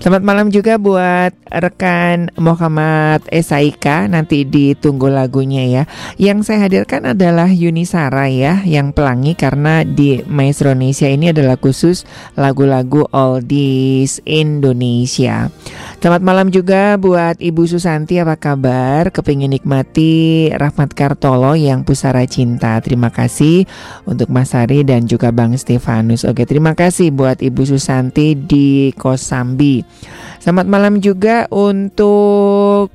Selamat 0.00 0.24
malam 0.24 0.48
juga 0.48 0.80
buat 0.80 1.36
rekan 1.52 2.32
Muhammad 2.40 3.20
Esaika. 3.28 4.08
Nanti 4.08 4.48
ditunggu 4.48 5.12
lagunya 5.12 5.68
ya. 5.68 5.82
Yang 6.16 6.48
saya 6.48 6.64
hadirkan 6.64 7.12
adalah 7.12 7.52
Yunisara 7.52 8.32
ya 8.32 8.64
Yang 8.64 8.96
pelangi 8.96 9.36
karena 9.36 9.84
di 9.84 10.24
Maestro 10.24 10.72
Indonesia 10.72 11.04
ini 11.04 11.36
adalah 11.36 11.60
khusus 11.60 12.08
lagu-lagu 12.32 13.04
oldies 13.12 14.24
Indonesia. 14.24 15.52
Selamat 16.00 16.22
malam 16.24 16.48
juga 16.48 16.96
buat 16.96 17.36
Ibu 17.36 17.68
Susanti 17.68 18.16
apa 18.16 18.40
kabar? 18.40 19.12
Kepingin 19.12 19.52
nikmati 19.52 20.48
Rahmat 20.48 20.96
Kartolo 20.96 21.52
yang 21.52 21.84
Pusara 21.84 22.24
Cinta. 22.24 22.80
Terima 22.80 23.12
kasih 23.12 23.68
untuk 24.08 24.32
Mas 24.32 24.56
Ari 24.56 24.80
dan 24.80 25.04
juga 25.04 25.28
Bang 25.28 25.52
Stefanus. 25.60 26.24
Oke 26.24 26.48
terima 26.48 26.72
kasih 26.72 27.12
buat 27.12 27.44
Ibu 27.44 27.68
Susanti 27.68 28.32
di 28.32 28.96
Kosambi 28.96 29.59
Selamat 30.40 30.66
malam 30.66 31.04
juga 31.04 31.44
untuk 31.52 32.88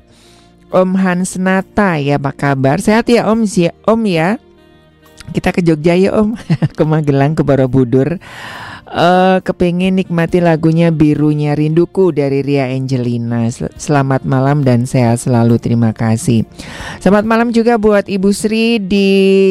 Om 0.74 0.90
Hans 0.98 1.38
Nata 1.38 1.94
ya 2.02 2.18
apa 2.18 2.34
kabar? 2.34 2.82
Sehat 2.82 3.06
ya 3.06 3.30
Om 3.30 3.46
Om 3.86 4.00
ya. 4.10 4.42
Kita 5.30 5.54
ke 5.54 5.62
Jogja 5.62 5.94
ya 5.94 6.10
Om, 6.10 6.34
ke 6.76 6.82
Magelang 6.82 7.38
ke 7.38 7.46
Borobudur 7.46 8.18
uh, 8.90 9.38
kepingin 9.42 9.98
nikmati 9.98 10.38
lagunya 10.38 10.94
Birunya 10.94 11.58
Rinduku 11.58 12.14
dari 12.14 12.42
Ria 12.42 12.70
Angelina. 12.70 13.50
Selamat 13.78 14.22
malam 14.22 14.62
dan 14.62 14.86
sehat 14.86 15.22
selalu. 15.22 15.58
Terima 15.58 15.90
kasih. 15.90 16.46
Selamat 17.02 17.24
malam 17.26 17.48
juga 17.50 17.78
buat 17.78 18.06
Ibu 18.06 18.30
Sri 18.30 18.78
di 18.78 19.08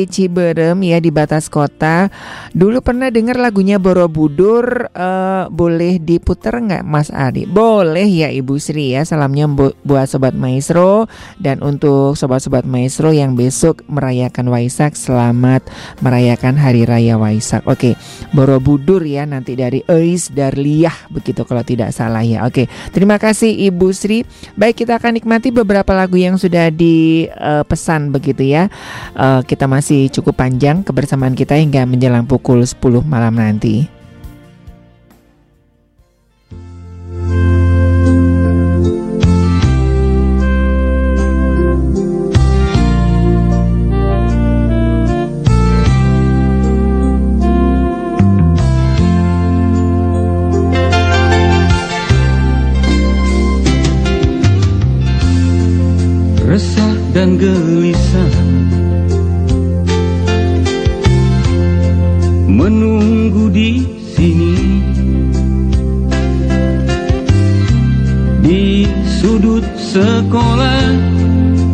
Ciberem 0.08 0.80
ya 0.84 0.98
di 1.04 1.12
batas 1.12 1.52
kota. 1.52 2.08
Dulu 2.56 2.80
pernah 2.80 3.12
dengar 3.12 3.36
lagunya 3.40 3.80
Borobudur. 3.80 4.92
Uh, 4.96 5.48
boleh 5.52 6.00
diputer 6.00 6.56
nggak 6.56 6.84
Mas 6.88 7.12
Ari? 7.12 7.48
Boleh 7.48 8.08
ya 8.08 8.32
Ibu 8.32 8.56
Sri 8.60 8.96
ya. 8.96 9.04
Salamnya 9.04 9.48
bu 9.52 9.76
buat 9.84 10.08
Sobat 10.08 10.34
Maestro 10.34 11.08
dan 11.42 11.60
untuk 11.62 12.16
Sobat-Sobat 12.16 12.64
Maestro 12.64 13.12
yang 13.12 13.36
besok 13.36 13.84
merayakan 13.92 14.48
Waisak. 14.50 14.96
Selamat 14.96 15.66
merayakan 16.00 16.56
Hari 16.56 16.88
Raya 16.88 17.20
Waisak. 17.20 17.66
Oke, 17.68 18.00
Borobudur 18.32 19.04
ya 19.04 19.25
nanti 19.26 19.58
dari 19.58 19.82
Eis 19.90 20.30
Darliah 20.30 20.94
begitu 21.10 21.42
kalau 21.46 21.66
tidak 21.66 21.92
salah 21.92 22.22
ya. 22.22 22.46
Oke, 22.46 22.70
terima 22.94 23.18
kasih 23.18 23.52
Ibu 23.72 23.90
Sri. 23.96 24.22
Baik 24.54 24.86
kita 24.86 25.02
akan 25.02 25.18
nikmati 25.18 25.50
beberapa 25.50 25.92
lagu 25.98 26.20
yang 26.20 26.38
sudah 26.38 26.70
dipesan 26.70 28.10
uh, 28.10 28.12
begitu 28.14 28.46
ya. 28.46 28.70
Uh, 29.18 29.42
kita 29.46 29.66
masih 29.66 30.12
cukup 30.12 30.38
panjang 30.38 30.86
kebersamaan 30.86 31.34
kita 31.34 31.58
hingga 31.58 31.88
menjelang 31.88 32.28
pukul 32.28 32.62
10 32.62 32.78
malam 33.08 33.36
nanti. 33.38 33.95
Dan 57.16 57.40
gelisah. 57.40 58.34
Menunggu 62.44 63.48
di 63.48 63.88
sini. 64.12 64.84
Di 68.44 68.84
sudut 69.08 69.64
sekolah 69.80 70.92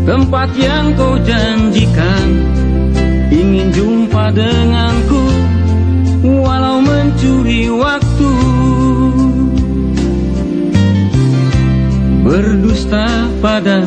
tempat 0.05 0.53
yang 0.61 0.93
kau 0.93 1.17
janjikan. 1.25 2.27
Ingin 3.33 3.73
jumpa 3.73 4.29
denganku 4.37 5.25
walau 6.21 6.85
mencuri 6.85 7.65
waktu. 7.65 8.31
Berdusta 12.21 13.25
pada 13.41 13.81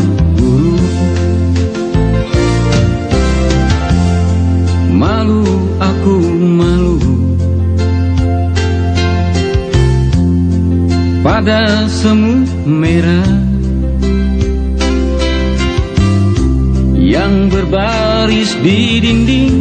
Pada 11.44 11.84
semu 11.92 12.40
merah 12.64 13.28
Yang 16.96 17.34
berbaris 17.52 18.56
di 18.64 19.04
dinding 19.04 19.52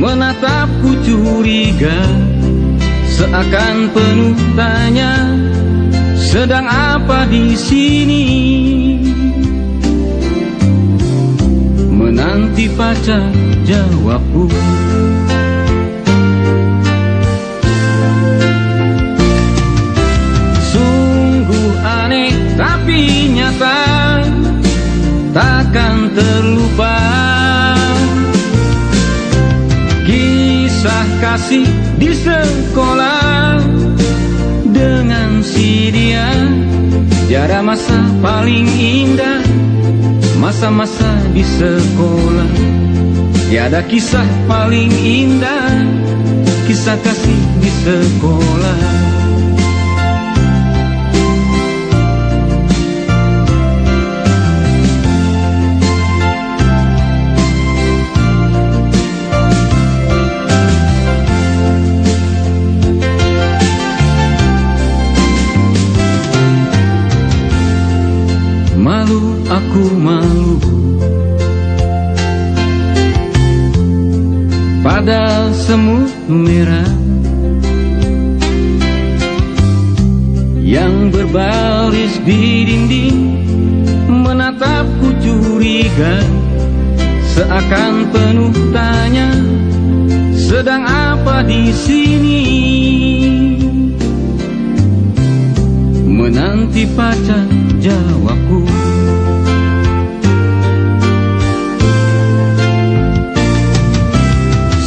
Menatapku 0.00 0.96
curiga 1.04 1.92
Seakan 3.04 3.92
penuh 3.92 4.32
tanya 4.56 5.28
Sedang 6.16 6.64
apa 6.64 7.28
di 7.28 7.52
sini? 7.52 8.24
Menanti 11.92 12.64
pacar 12.72 13.28
jawabku 13.68 14.48
nyata 23.32 23.80
Takkan 25.28 26.10
terlupa. 26.16 26.98
Kisah 30.08 31.06
kasih 31.20 31.68
di 32.00 32.10
sekolah 32.10 33.60
Dengan 34.66 35.44
si 35.44 35.92
dia. 35.92 36.32
Tiada 37.28 37.60
masa 37.60 37.98
paling 38.24 38.66
indah 38.72 39.44
Masa-masa 40.40 41.18
di 41.36 41.44
sekolah. 41.44 42.50
Tiada 43.52 43.84
kisah 43.84 44.26
paling 44.48 44.92
indah 44.92 45.84
Kisah 46.64 46.96
kasih 47.00 47.40
di 47.60 47.70
sekolah 47.84 49.17
di 82.28 82.68
dinding 82.68 83.20
Menatapku 84.04 85.08
curiga. 85.24 86.20
Seakan 87.32 88.12
penuh 88.12 88.52
tanya 88.68 89.32
Sedang 90.36 90.84
apa 90.84 91.40
di 91.48 91.72
sini? 91.72 92.40
Menanti 96.04 96.84
pacar 96.92 97.48
jawabku 97.80 98.60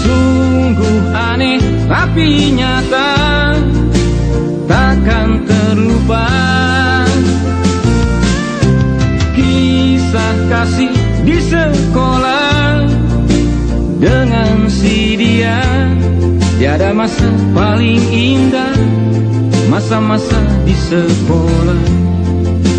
Sungguh 0.02 1.02
aneh 1.14 1.62
tapi 1.90 2.54
nyata 2.54 3.01
Tiada 17.02 17.18
masa 17.18 17.30
paling 17.58 18.04
indah 18.14 18.78
Masa-masa 19.74 20.38
di 20.70 20.76
sekolah. 20.78 21.82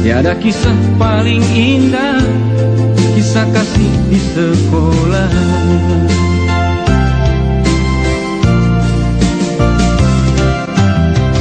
Tiada 0.07 0.39
kisah 0.39 0.79
paling 0.95 1.43
indah 1.51 2.23
Kisah 3.19 3.43
kasih 3.51 3.93
di 4.07 4.21
sekolah. 4.23 5.33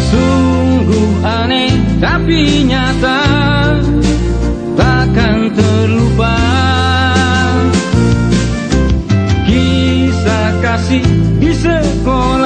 Sungguh 0.10 1.10
aneh 1.22 1.78
tapi 2.02 2.66
nyata 2.66 3.22
Takkan 4.74 5.54
terlupa. 5.54 6.34
Kisah 9.46 10.50
kasih 10.66 11.06
di 11.38 11.54
sekolah 11.54 12.41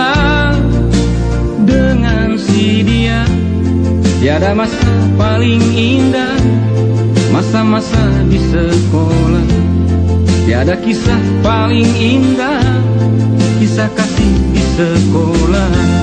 Tiada 4.36 4.52
masa 4.52 4.92
paling 5.16 5.64
indah 5.80 6.36
Masa-masa 7.32 8.04
di 8.28 8.36
sekolah. 8.36 9.48
Tiada 10.44 10.76
kisah 10.76 11.24
paling 11.40 11.88
indah 11.96 12.60
Kisah 13.64 13.88
kasih 13.96 14.36
di 14.52 14.60
sekolah 14.76 15.95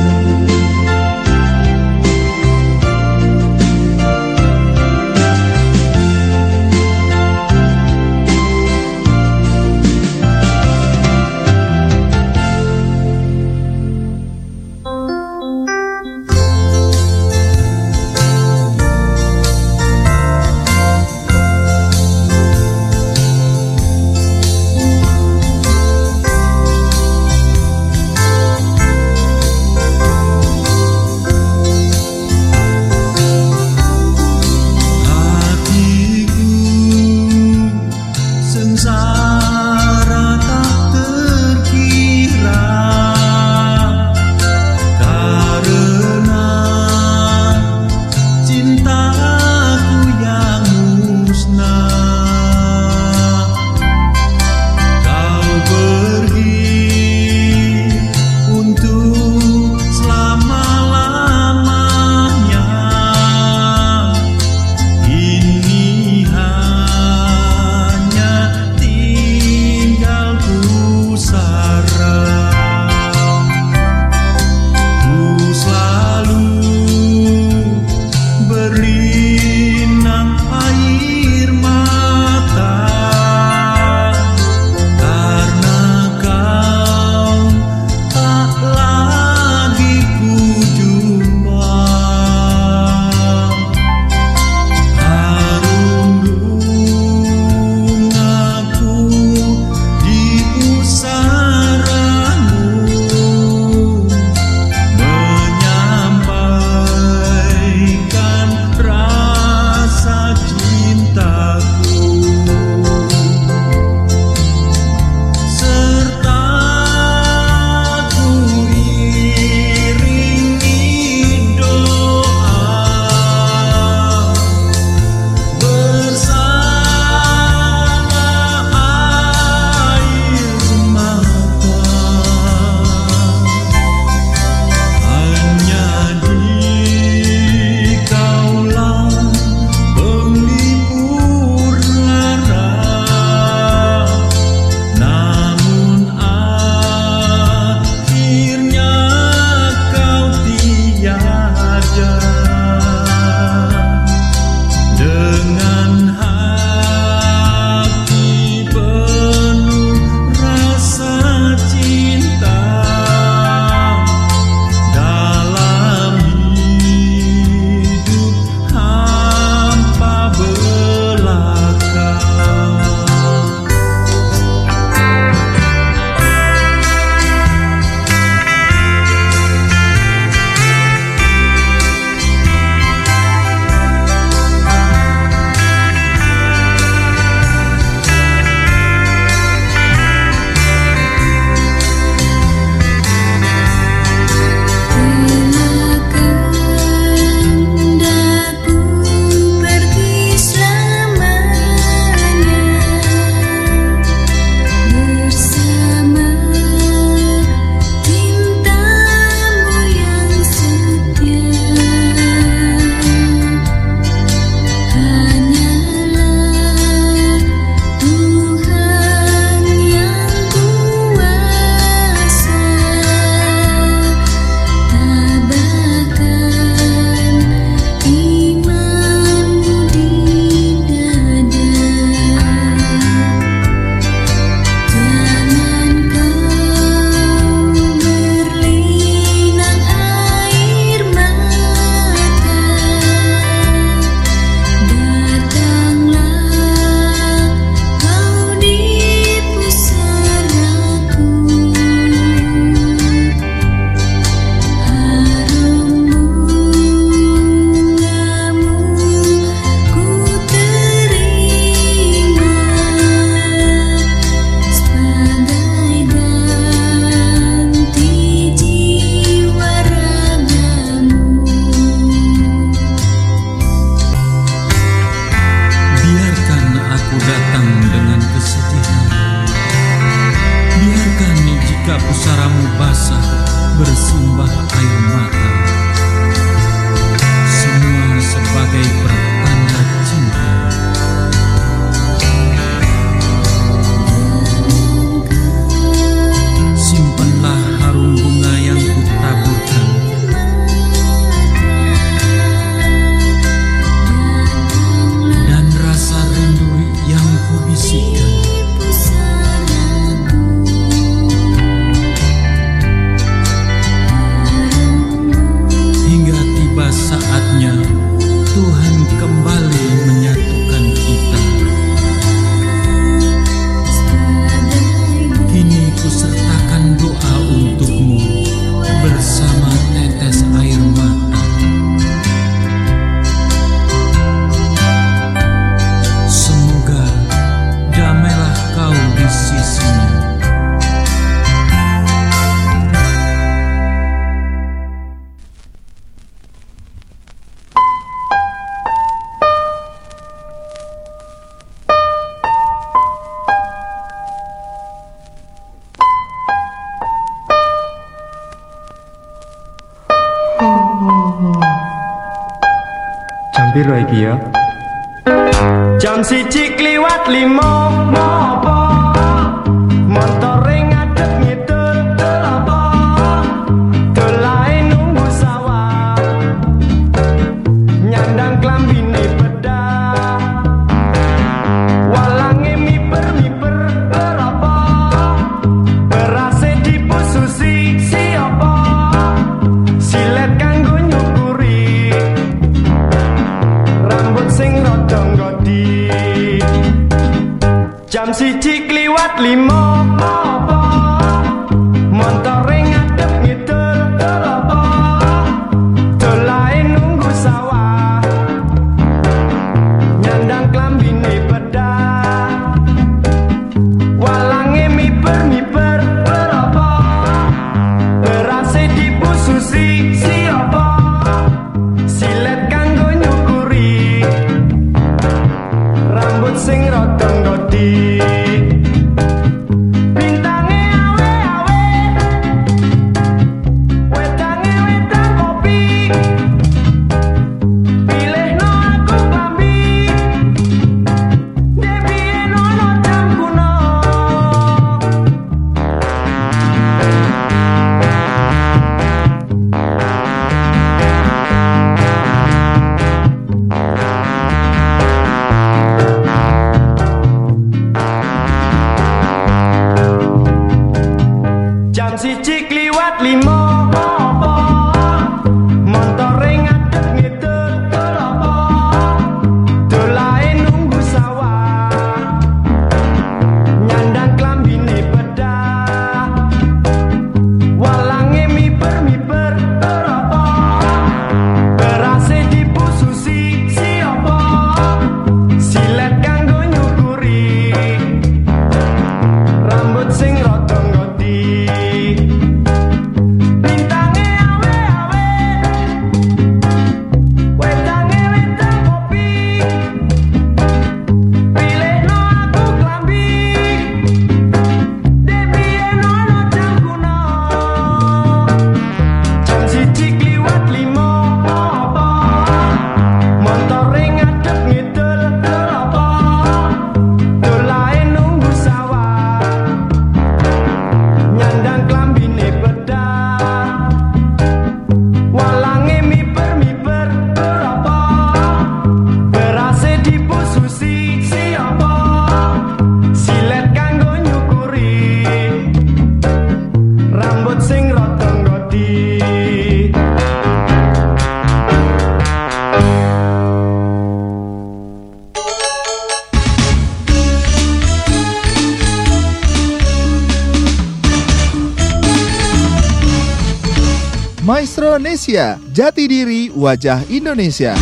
wajah 556.63 557.03
Indonesia. 557.11 557.75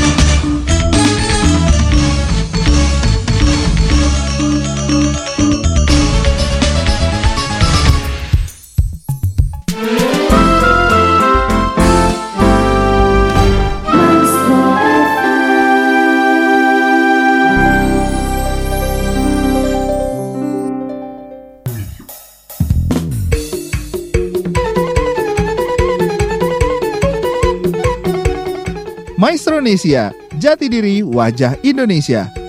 Maestronesia, 29.21 30.17
jati 30.41 30.73
diri 30.73 31.05
wajah 31.05 31.53
Indonesia. 31.61 32.40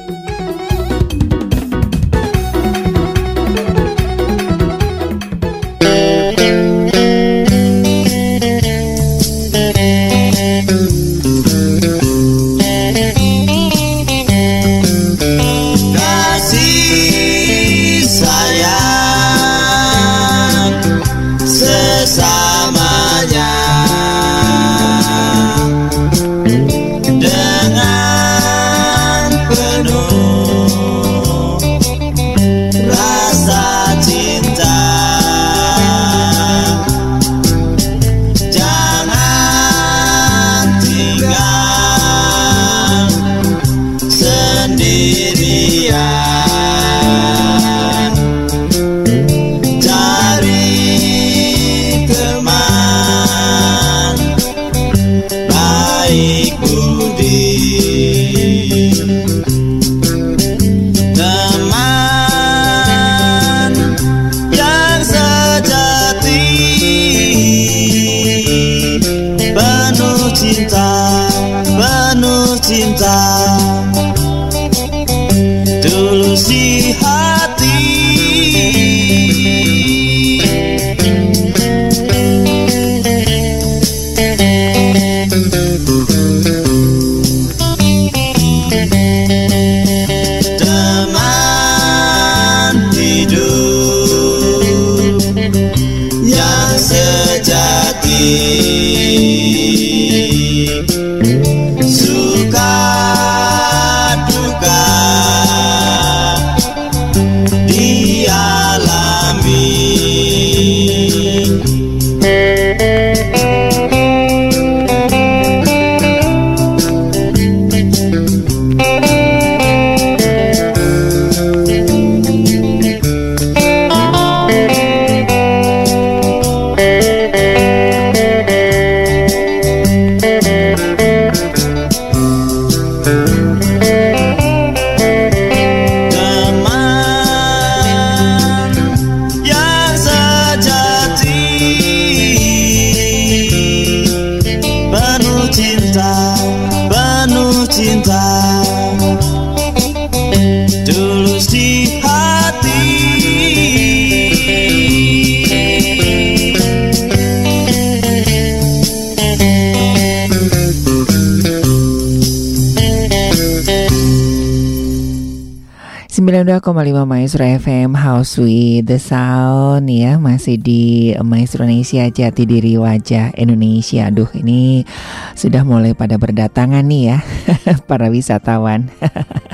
With 168.38 168.88
the 168.88 169.00
Sound 169.00 169.90
ya 169.90 170.22
masih 170.22 170.60
di 170.60 171.16
Maestro 171.20 171.66
Indonesia 171.66 172.08
Jati 172.08 172.44
Diri 172.46 172.78
Wajah 172.78 173.36
Indonesia. 173.36 174.08
Aduh 174.08 174.30
ini 174.38 174.88
sudah 175.34 175.66
mulai 175.66 175.98
pada 175.98 176.20
berdatangan 176.20 176.86
nih 176.86 177.04
ya 177.16 177.18
para 177.90 178.08
wisatawan. 178.14 178.92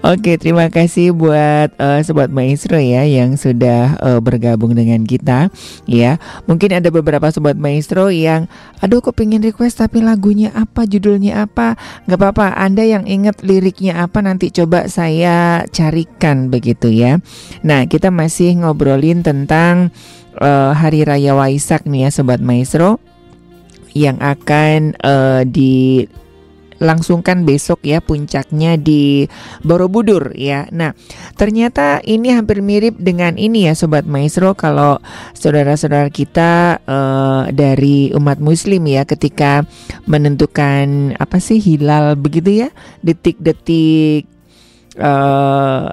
Oke, 0.00 0.40
terima 0.40 0.72
kasih 0.72 1.12
buat 1.12 1.76
uh, 1.76 2.00
sobat 2.00 2.32
maestro 2.32 2.80
ya 2.80 3.04
yang 3.04 3.36
sudah 3.36 4.00
uh, 4.00 4.20
bergabung 4.24 4.72
dengan 4.72 5.04
kita 5.04 5.52
ya. 5.84 6.16
Mungkin 6.48 6.80
ada 6.80 6.88
beberapa 6.88 7.28
sobat 7.28 7.60
maestro 7.60 8.08
yang 8.08 8.48
aduh 8.80 9.04
kok 9.04 9.12
pengen 9.20 9.44
request 9.44 9.84
tapi 9.84 10.00
lagunya 10.00 10.48
apa, 10.56 10.88
judulnya 10.88 11.44
apa? 11.44 11.76
Nggak 12.10 12.18
apa-apa, 12.18 12.58
Anda 12.58 12.82
yang 12.82 13.06
ingat 13.06 13.46
liriknya 13.46 14.02
apa 14.02 14.18
nanti 14.18 14.50
coba 14.50 14.90
saya 14.90 15.62
carikan 15.70 16.50
begitu 16.50 16.90
ya. 16.90 17.22
Nah, 17.62 17.86
kita 17.86 18.10
masih 18.10 18.58
ngobrolin 18.58 19.22
tentang 19.22 19.94
uh, 20.42 20.74
Hari 20.74 21.06
Raya 21.06 21.38
Waisak 21.38 21.86
nih 21.86 22.06
ya 22.06 22.10
sobat 22.10 22.42
maestro 22.42 22.98
yang 23.94 24.18
akan 24.18 24.98
uh, 25.06 25.46
di 25.46 26.02
langsungkan 26.80 27.44
besok 27.44 27.84
ya 27.84 28.00
puncaknya 28.00 28.80
di 28.80 29.28
Borobudur 29.60 30.32
ya. 30.34 30.66
Nah, 30.72 30.96
ternyata 31.36 32.00
ini 32.02 32.32
hampir 32.32 32.64
mirip 32.64 32.96
dengan 32.96 33.36
ini 33.36 33.68
ya 33.68 33.76
sobat 33.76 34.08
maestro 34.08 34.56
kalau 34.56 34.98
saudara-saudara 35.36 36.08
kita 36.08 36.80
eh, 36.82 37.42
dari 37.52 38.10
umat 38.16 38.40
muslim 38.40 38.88
ya 38.88 39.04
ketika 39.04 39.62
menentukan 40.08 41.14
apa 41.20 41.36
sih 41.38 41.60
hilal 41.60 42.16
begitu 42.16 42.66
ya, 42.66 42.68
detik-detik 43.04 44.24
eh 44.98 45.86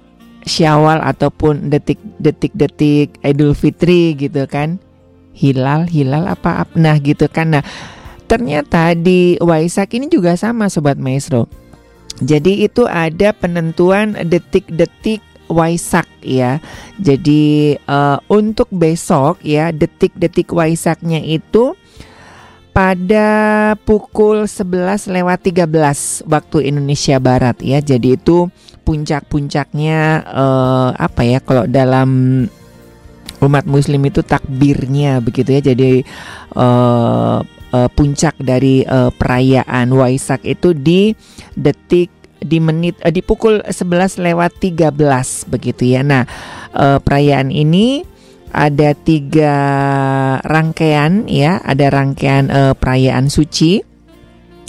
Syawal 0.48 1.04
ataupun 1.04 1.68
detik-detik-detik 1.68 3.20
Idul 3.20 3.52
Fitri 3.52 4.16
gitu 4.16 4.48
kan. 4.48 4.80
Hilal, 5.36 5.86
hilal 5.92 6.26
apa, 6.26 6.66
apa 6.66 6.74
nah 6.80 6.96
gitu 6.98 7.28
kan. 7.28 7.60
Nah, 7.60 7.64
Ternyata 8.28 8.92
di 8.92 9.40
Waisak 9.40 9.96
ini 9.96 10.12
juga 10.12 10.36
sama 10.36 10.68
Sobat 10.68 11.00
Maestro. 11.00 11.48
Jadi 12.20 12.66
itu 12.66 12.84
ada 12.84 13.32
penentuan 13.32 14.18
detik-detik 14.28 15.24
Waisak 15.48 16.08
ya. 16.20 16.60
Jadi 17.00 17.76
uh, 17.88 18.20
untuk 18.28 18.68
besok 18.68 19.40
ya 19.48 19.72
detik-detik 19.72 20.52
Waisaknya 20.52 21.24
itu 21.24 21.72
pada 22.76 23.74
pukul 23.88 24.46
11 24.46 25.10
lewat 25.10 25.40
13 25.50 26.28
waktu 26.28 26.58
Indonesia 26.68 27.18
Barat 27.18 27.64
ya. 27.64 27.80
Jadi 27.80 28.20
itu 28.20 28.52
puncak-puncaknya 28.84 30.28
uh, 30.28 30.90
apa 31.00 31.22
ya 31.24 31.40
kalau 31.40 31.64
dalam 31.64 32.44
umat 33.38 33.66
muslim 33.70 34.04
itu 34.04 34.20
takbirnya 34.20 35.24
begitu 35.24 35.58
ya. 35.58 35.62
Jadi 35.64 36.04
uh, 36.60 37.40
uh, 37.72 37.90
puncak 37.92 38.36
dari 38.40 38.84
uh, 38.88 39.12
perayaan 39.12 39.92
Waisak 39.92 40.44
itu 40.44 40.72
di 40.72 41.12
detik 41.58 42.12
di 42.38 42.62
menit 42.62 43.00
uh, 43.02 43.12
di 43.12 43.26
pukul 43.26 43.64
11 43.66 44.22
lewat 44.22 44.52
13 44.62 44.94
begitu 45.52 45.84
ya. 45.98 46.02
Nah, 46.06 46.24
uh, 46.76 47.02
perayaan 47.02 47.50
ini 47.50 48.06
ada 48.54 48.96
tiga 48.96 49.56
rangkaian 50.46 51.28
ya, 51.28 51.60
ada 51.64 51.92
rangkaian 51.92 52.48
uh, 52.48 52.74
perayaan 52.78 53.28
suci. 53.28 53.84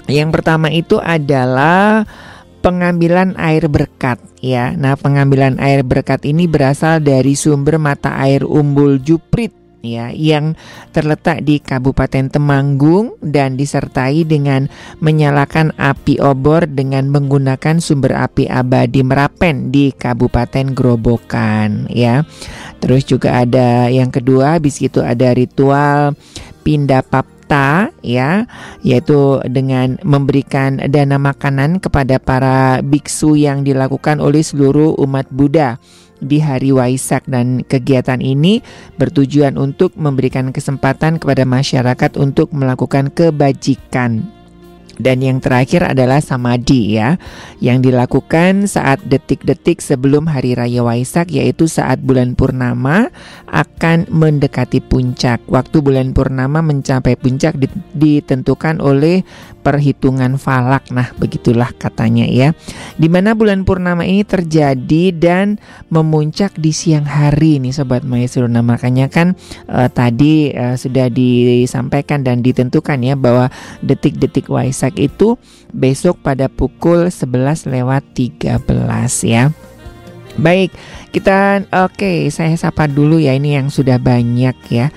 Yang 0.09 0.41
pertama 0.41 0.73
itu 0.73 0.97
adalah 0.97 2.09
pengambilan 2.65 3.37
air 3.37 3.69
berkat 3.69 4.17
ya. 4.41 4.73
Nah, 4.73 4.97
pengambilan 4.97 5.61
air 5.61 5.85
berkat 5.85 6.25
ini 6.25 6.49
berasal 6.49 7.05
dari 7.05 7.37
sumber 7.37 7.77
mata 7.77 8.17
air 8.17 8.43
Umbul 8.43 8.99
Juprit 9.05 9.68
ya 9.97 10.13
yang 10.13 10.53
terletak 10.93 11.41
di 11.45 11.63
Kabupaten 11.63 12.29
Temanggung 12.29 13.17
dan 13.25 13.57
disertai 13.57 14.29
dengan 14.29 14.69
menyalakan 15.01 15.73
api 15.81 16.21
obor 16.21 16.69
dengan 16.69 17.09
menggunakan 17.09 17.81
sumber 17.81 18.13
api 18.17 18.51
abadi 18.51 19.01
Merapen 19.01 19.73
di 19.73 19.95
Kabupaten 19.97 20.77
Grobogan 20.77 21.89
ya. 21.89 22.27
Terus 22.79 23.09
juga 23.09 23.43
ada 23.43 23.89
yang 23.89 24.13
kedua 24.13 24.61
habis 24.61 24.79
itu 24.79 25.03
ada 25.03 25.35
ritual 25.35 26.15
pindah 26.63 27.01
papta 27.01 27.89
ya 28.05 28.45
yaitu 28.85 29.41
dengan 29.49 29.97
memberikan 30.05 30.77
dana 30.93 31.17
makanan 31.17 31.81
kepada 31.81 32.21
para 32.21 32.85
biksu 32.85 33.41
yang 33.41 33.65
dilakukan 33.65 34.21
oleh 34.21 34.45
seluruh 34.45 34.93
umat 35.01 35.33
Buddha 35.33 35.81
di 36.19 36.43
hari 36.43 36.75
Waisak 36.75 37.27
dan 37.27 37.63
kegiatan 37.63 38.19
ini 38.19 38.61
bertujuan 38.99 39.55
untuk 39.57 39.95
memberikan 39.95 40.51
kesempatan 40.51 41.23
kepada 41.23 41.47
masyarakat 41.47 42.19
untuk 42.19 42.51
melakukan 42.55 43.11
kebajikan 43.11 44.39
dan 44.99 45.23
yang 45.23 45.39
terakhir 45.39 45.87
adalah 45.87 46.19
samadhi 46.19 46.99
ya, 46.99 47.17
yang 47.63 47.79
dilakukan 47.79 48.67
saat 48.67 48.99
detik-detik 49.07 49.79
sebelum 49.79 50.27
hari 50.27 50.59
raya 50.59 50.83
Waisak 50.83 51.31
yaitu 51.31 51.71
saat 51.71 52.03
bulan 52.03 52.35
purnama 52.35 53.15
akan 53.47 54.11
mendekati 54.11 54.83
puncak. 54.83 55.39
Waktu 55.47 55.81
bulan 55.81 56.11
purnama 56.13 56.61
mencapai 56.61 57.15
puncak 57.15 57.55
ditentukan 57.95 58.83
oleh 58.83 59.23
perhitungan 59.61 60.39
falak. 60.41 60.89
Nah, 60.95 61.13
begitulah 61.19 61.75
katanya 61.77 62.25
ya. 62.25 62.55
Di 62.97 63.07
mana 63.11 63.35
bulan 63.35 63.63
purnama 63.67 64.07
ini 64.07 64.25
terjadi 64.25 65.13
dan 65.13 65.61
memuncak 65.93 66.57
di 66.57 66.73
siang 66.73 67.05
hari 67.05 67.61
nih 67.61 67.75
sobat 67.75 68.07
maestro. 68.07 68.47
Nah, 68.47 68.65
makanya 68.65 69.11
kan 69.11 69.37
uh, 69.69 69.91
tadi 69.93 70.55
uh, 70.55 70.79
sudah 70.79 71.11
disampaikan 71.13 72.25
dan 72.25 72.41
ditentukan 72.41 72.99
ya 73.03 73.15
bahwa 73.19 73.53
detik-detik 73.85 74.49
Waisak 74.49 74.97
itu 74.97 75.37
besok 75.75 76.25
pada 76.25 76.49
pukul 76.49 77.13
11 77.13 77.69
lewat 77.69 78.03
13 78.17 78.65
ya. 79.29 79.53
Baik, 80.39 80.71
kita 81.11 81.67
oke, 81.67 81.99
okay, 81.99 82.31
saya 82.31 82.55
sapa 82.55 82.87
dulu 82.87 83.19
ya 83.19 83.35
ini 83.35 83.59
yang 83.59 83.75
sudah 83.75 83.99
banyak 83.99 84.55
ya. 84.71 84.95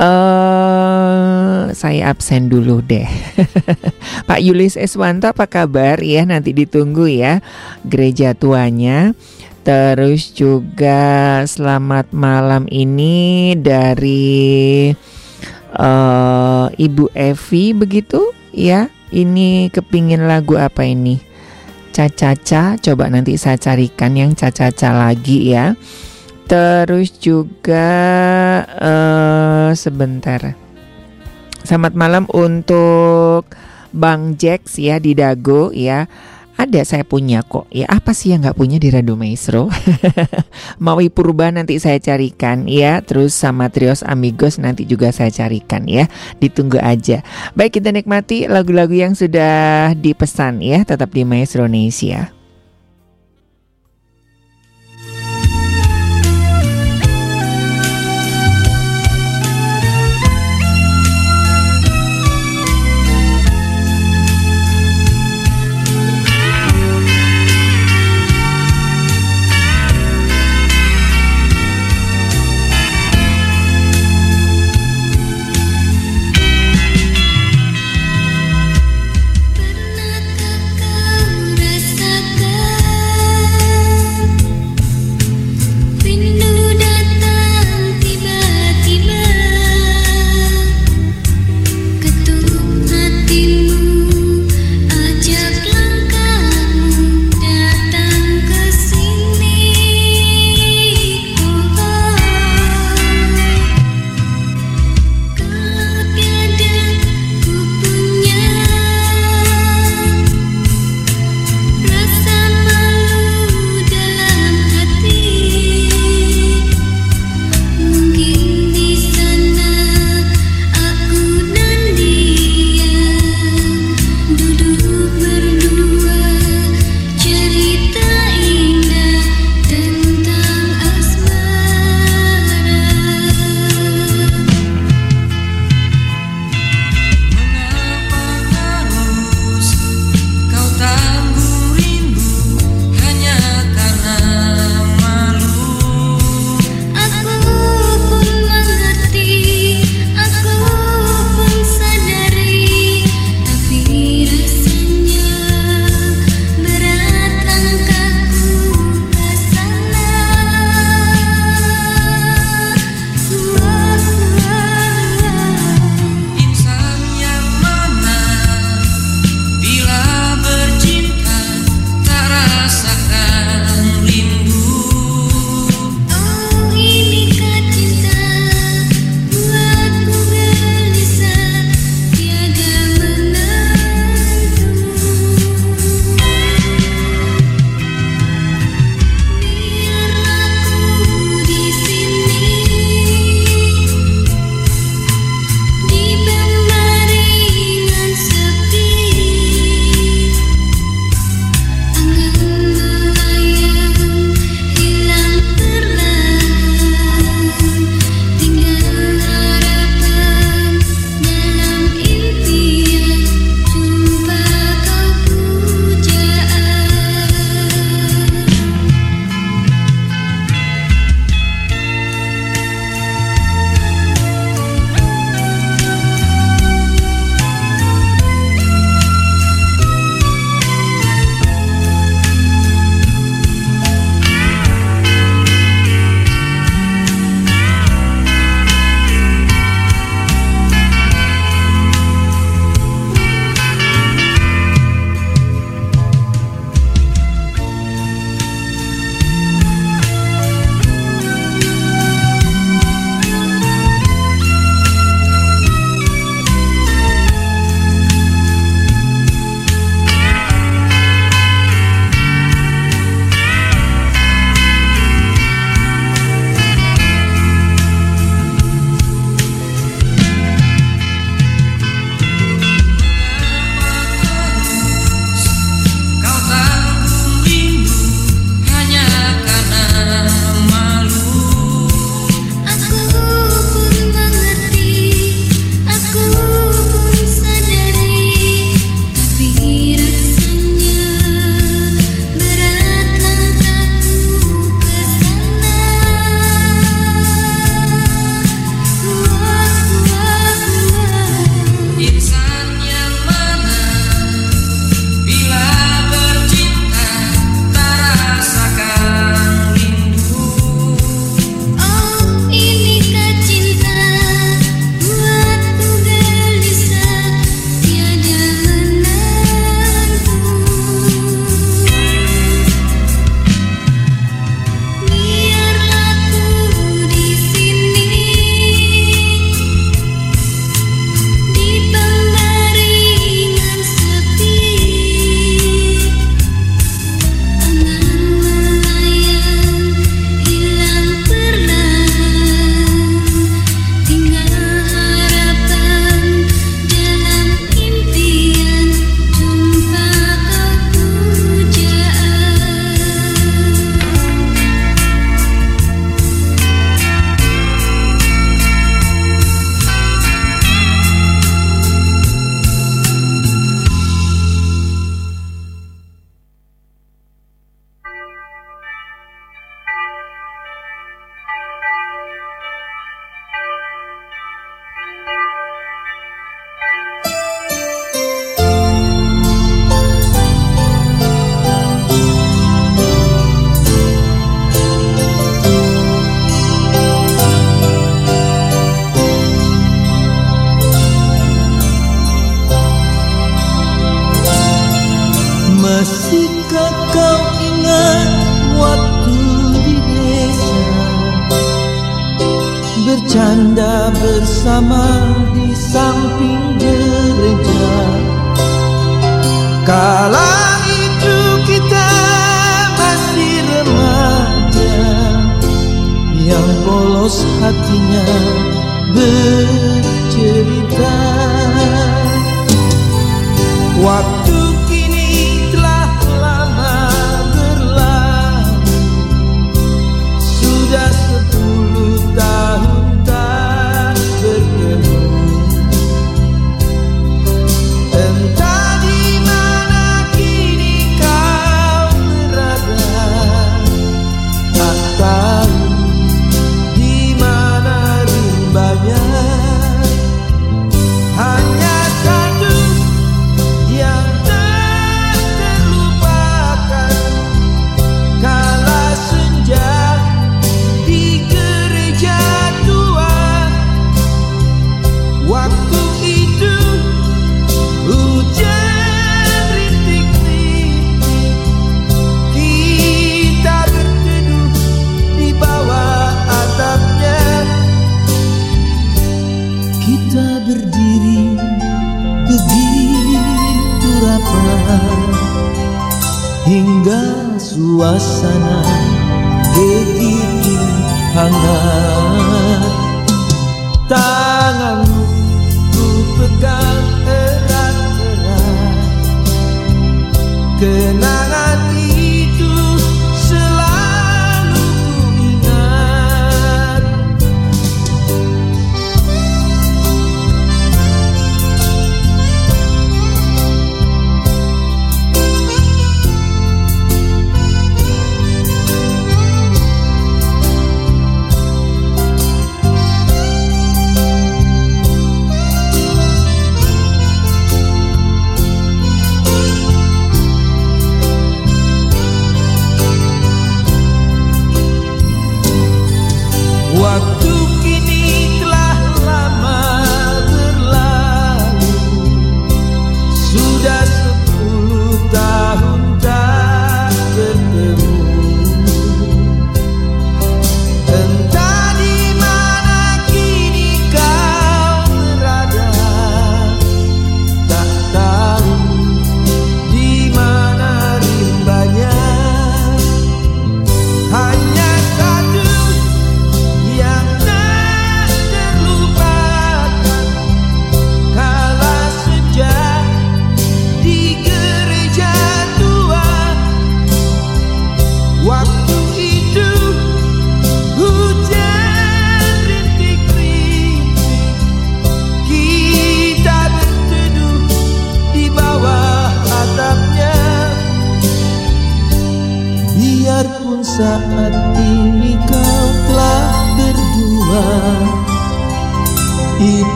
Uh, 0.00 1.68
saya 1.76 2.08
absen 2.08 2.48
dulu 2.48 2.80
deh. 2.80 3.04
Pak 4.28 4.40
Yulis 4.40 4.80
Eswanto 4.80 5.28
apa 5.28 5.44
kabar 5.44 6.00
ya? 6.00 6.24
Nanti 6.24 6.56
ditunggu 6.56 7.08
ya 7.08 7.44
gereja 7.84 8.32
tuanya. 8.32 9.12
Terus 9.62 10.34
juga 10.34 11.42
selamat 11.46 12.10
malam 12.10 12.66
ini 12.66 13.54
dari 13.54 14.90
uh, 15.76 16.66
Ibu 16.72 17.12
Evi 17.14 17.64
begitu 17.76 18.32
ya. 18.50 18.88
Ini 19.12 19.68
kepingin 19.68 20.24
lagu 20.24 20.56
apa 20.56 20.88
ini? 20.88 21.20
Caca-caca, 21.92 22.80
coba 22.80 23.12
nanti 23.12 23.36
saya 23.36 23.60
carikan 23.60 24.16
yang 24.16 24.32
caca-caca 24.32 24.96
lagi 24.96 25.52
ya. 25.52 25.76
Terus 26.52 27.16
juga 27.16 27.88
uh, 28.76 29.72
sebentar. 29.72 30.52
Selamat 31.64 31.96
malam 31.96 32.28
untuk 32.28 33.48
Bang 33.88 34.36
Jax 34.36 34.76
ya 34.76 35.00
di 35.00 35.16
Dago 35.16 35.72
ya. 35.72 36.04
Ada 36.60 36.84
saya 36.84 37.08
punya 37.08 37.40
kok. 37.40 37.72
Ya 37.72 37.88
apa 37.88 38.12
sih 38.12 38.36
yang 38.36 38.44
nggak 38.44 38.60
punya 38.60 38.76
di 38.76 38.92
Radio 38.92 39.16
Maestro? 39.16 39.72
Maui 40.84 41.08
Purba 41.08 41.48
nanti 41.48 41.80
saya 41.80 41.96
carikan 41.96 42.68
ya. 42.68 43.00
Terus 43.00 43.32
sama 43.32 43.72
Trios 43.72 44.04
Amigos 44.04 44.60
nanti 44.60 44.84
juga 44.84 45.08
saya 45.08 45.32
carikan 45.32 45.88
ya. 45.88 46.04
Ditunggu 46.36 46.76
aja. 46.84 47.24
Baik 47.56 47.80
kita 47.80 47.96
nikmati 47.96 48.44
lagu-lagu 48.44 48.92
yang 48.92 49.16
sudah 49.16 49.96
dipesan 49.96 50.60
ya. 50.60 50.84
Tetap 50.84 51.16
di 51.16 51.24
Maestro 51.24 51.64
Indonesia. 51.64 52.41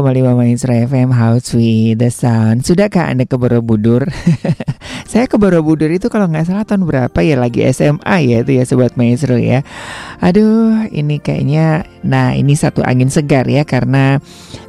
Lima 0.00 0.32
Maestro 0.32 0.72
FM 0.72 1.12
House 1.12 1.52
with 1.52 2.00
the 2.00 2.08
Sound 2.08 2.64
Sudahkah 2.64 3.12
Anda 3.12 3.28
ke 3.28 3.36
Borobudur? 3.36 4.08
Saya 5.12 5.28
ke 5.28 5.36
Borobudur 5.36 5.92
itu 5.92 6.08
kalau 6.08 6.32
nggak 6.32 6.48
salah 6.48 6.64
tahun 6.64 6.88
berapa 6.88 7.18
ya? 7.20 7.36
Lagi 7.36 7.68
SMA 7.76 8.16
ya 8.24 8.40
itu 8.40 8.56
ya 8.56 8.64
Sobat 8.64 8.96
Maestro 8.96 9.36
ya. 9.36 9.60
Aduh 10.24 10.88
ini 10.88 11.20
kayaknya 11.20 11.84
Nah 12.08 12.32
ini 12.32 12.56
satu 12.56 12.80
angin 12.82 13.12
segar 13.12 13.44
ya 13.46 13.68
Karena 13.68 14.18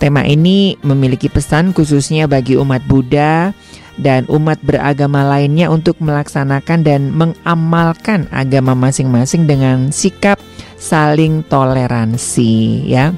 tema 0.03 0.27
ini 0.27 0.75
memiliki 0.83 1.31
pesan 1.31 1.71
khususnya 1.71 2.27
bagi 2.27 2.59
umat 2.59 2.83
Buddha 2.91 3.55
dan 4.01 4.25
umat 4.33 4.59
beragama 4.65 5.23
lainnya 5.23 5.69
untuk 5.69 6.01
melaksanakan 6.01 6.81
dan 6.83 7.13
mengamalkan 7.13 8.27
agama 8.33 8.73
masing-masing 8.73 9.45
dengan 9.45 9.93
sikap 9.93 10.41
saling 10.81 11.45
toleransi 11.47 12.89
ya. 12.89 13.13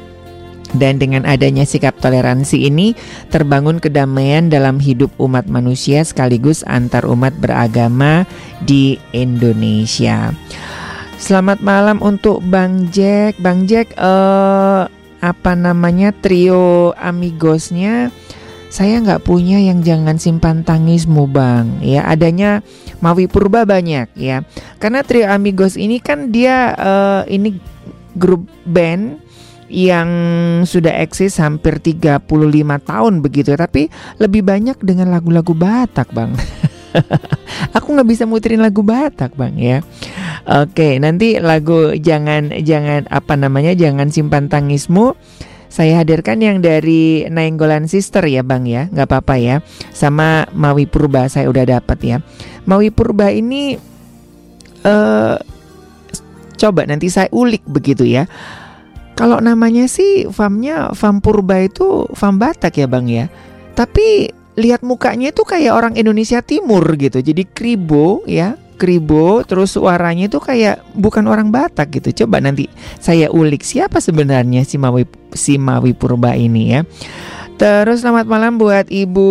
Dan 0.72 0.96
dengan 0.96 1.28
adanya 1.28 1.68
sikap 1.68 2.00
toleransi 2.00 2.68
ini 2.68 2.96
terbangun 3.28 3.76
kedamaian 3.76 4.48
dalam 4.48 4.80
hidup 4.80 5.12
umat 5.20 5.44
manusia 5.48 6.00
sekaligus 6.02 6.64
antar 6.64 7.04
umat 7.04 7.36
beragama 7.36 8.24
di 8.64 8.96
Indonesia. 9.12 10.32
Selamat 11.22 11.62
malam 11.62 12.02
untuk 12.02 12.42
Bang 12.42 12.90
Jack. 12.90 13.38
Bang 13.38 13.68
Jack 13.68 13.94
eh 13.94 14.84
apa 15.22 15.54
namanya 15.54 16.10
trio 16.10 16.90
amigosnya 16.98 18.10
saya 18.72 18.98
nggak 18.98 19.22
punya 19.22 19.62
yang 19.62 19.78
jangan 19.86 20.18
simpan 20.18 20.66
tangismu 20.66 21.30
bang 21.30 21.78
ya 21.78 22.02
adanya 22.10 22.66
Mawi 22.98 23.30
Purba 23.30 23.62
banyak 23.62 24.10
ya 24.18 24.42
karena 24.82 25.06
trio 25.06 25.30
amigos 25.30 25.78
ini 25.78 26.02
kan 26.02 26.34
dia 26.34 26.74
eh, 26.74 27.38
ini 27.38 27.54
grup 28.18 28.42
band 28.66 29.21
yang 29.72 30.08
sudah 30.68 31.00
eksis 31.00 31.40
hampir 31.40 31.80
35 31.80 32.28
tahun 32.84 33.14
begitu 33.24 33.56
ya. 33.56 33.58
Tapi 33.64 33.88
lebih 34.20 34.44
banyak 34.44 34.76
dengan 34.84 35.08
lagu-lagu 35.08 35.56
Batak 35.56 36.12
bang. 36.12 36.36
Aku 37.76 37.96
nggak 37.96 38.08
bisa 38.08 38.28
muterin 38.28 38.60
lagu 38.60 38.84
Batak 38.84 39.32
bang 39.34 39.56
ya. 39.56 39.78
Oke 40.44 41.00
nanti 41.00 41.40
lagu 41.40 41.96
jangan 41.96 42.52
jangan 42.60 43.08
apa 43.08 43.34
namanya 43.40 43.72
jangan 43.72 44.12
simpan 44.12 44.52
tangismu 44.52 45.16
saya 45.72 46.04
hadirkan 46.04 46.44
yang 46.44 46.60
dari 46.60 47.24
Nainggolan 47.32 47.88
Sister 47.88 48.28
ya 48.28 48.44
bang 48.44 48.68
ya. 48.68 48.92
Nggak 48.92 49.08
apa-apa 49.08 49.40
ya. 49.40 49.56
Sama 49.96 50.44
Mawi 50.52 50.84
Purba 50.84 51.32
saya 51.32 51.48
udah 51.48 51.64
dapat 51.64 51.98
ya. 52.04 52.16
Mawi 52.68 52.92
Purba 52.92 53.32
ini 53.32 53.80
eh 54.84 55.36
coba 56.60 56.86
nanti 56.86 57.10
saya 57.10 57.26
ulik 57.34 57.66
begitu 57.66 58.06
ya 58.06 58.30
kalau 59.22 59.38
namanya 59.38 59.86
sih 59.86 60.26
famnya 60.34 60.90
fam 60.98 61.22
Purba 61.22 61.62
itu 61.62 62.10
fam 62.10 62.42
Batak 62.42 62.74
ya 62.74 62.90
bang 62.90 63.06
ya. 63.06 63.24
Tapi 63.78 64.34
lihat 64.58 64.82
mukanya 64.82 65.30
itu 65.30 65.46
kayak 65.46 65.78
orang 65.78 65.94
Indonesia 65.94 66.42
Timur 66.42 66.82
gitu. 66.98 67.22
Jadi 67.22 67.46
kribo 67.46 68.26
ya 68.26 68.58
kribo 68.74 69.46
terus 69.46 69.78
suaranya 69.78 70.26
itu 70.26 70.42
kayak 70.42 70.82
bukan 70.98 71.30
orang 71.30 71.54
Batak 71.54 72.02
gitu. 72.02 72.26
Coba 72.26 72.42
nanti 72.42 72.66
saya 72.98 73.30
ulik 73.30 73.62
siapa 73.62 74.02
sebenarnya 74.02 74.66
si 74.66 74.74
Mawi 74.74 75.06
si 75.38 75.54
Mawi 75.54 75.94
Purba 75.94 76.34
ini 76.34 76.74
ya 76.74 76.82
Terus 77.62 78.02
selamat 78.02 78.26
malam 78.26 78.58
buat 78.58 78.90
Ibu 78.90 79.30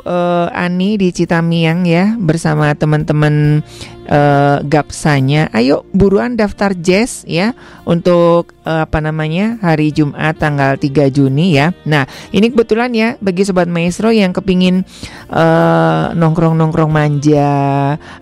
eh, 0.00 0.48
Ani 0.48 0.96
di 0.96 1.12
Citamiang 1.12 1.84
ya 1.84 2.16
bersama 2.16 2.72
teman-teman 2.72 3.60
eh, 4.08 4.58
Gapsanya. 4.64 5.52
Ayo 5.52 5.84
buruan 5.92 6.40
daftar 6.40 6.72
jazz 6.72 7.28
ya 7.28 7.52
untuk 7.84 8.56
eh, 8.64 8.80
apa 8.80 9.04
namanya 9.04 9.60
hari 9.60 9.92
Jumat 9.92 10.40
tanggal 10.40 10.80
3 10.80 11.12
Juni 11.12 11.52
ya. 11.52 11.76
Nah 11.84 12.08
ini 12.32 12.48
kebetulan 12.48 12.96
ya 12.96 13.20
bagi 13.20 13.44
sobat 13.44 13.68
maestro 13.68 14.08
yang 14.08 14.32
kepingin 14.32 14.80
eh, 15.28 16.04
nongkrong-nongkrong 16.16 16.88
manja 16.88 17.52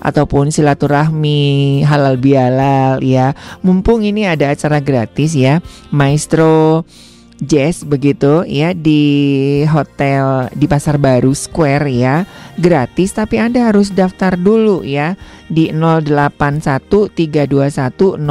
ataupun 0.02 0.51
silaturahmi 0.51 1.78
halal 1.86 2.18
bihalal 2.18 2.98
ya. 3.06 3.39
Mumpung 3.62 4.02
ini 4.02 4.26
ada 4.26 4.51
acara 4.51 4.82
gratis 4.82 5.39
ya, 5.39 5.62
maestro 5.94 6.82
Jazz 7.43 7.82
begitu 7.82 8.47
ya 8.47 8.70
di 8.70 9.66
hotel 9.66 10.47
di 10.55 10.70
Pasar 10.70 11.02
Baru 11.02 11.35
Square 11.35 11.90
ya 11.90 12.23
gratis 12.55 13.11
tapi 13.11 13.43
Anda 13.43 13.74
harus 13.74 13.90
daftar 13.90 14.39
dulu 14.39 14.86
ya 14.86 15.19
di 15.51 15.74
081321000925 15.74 18.23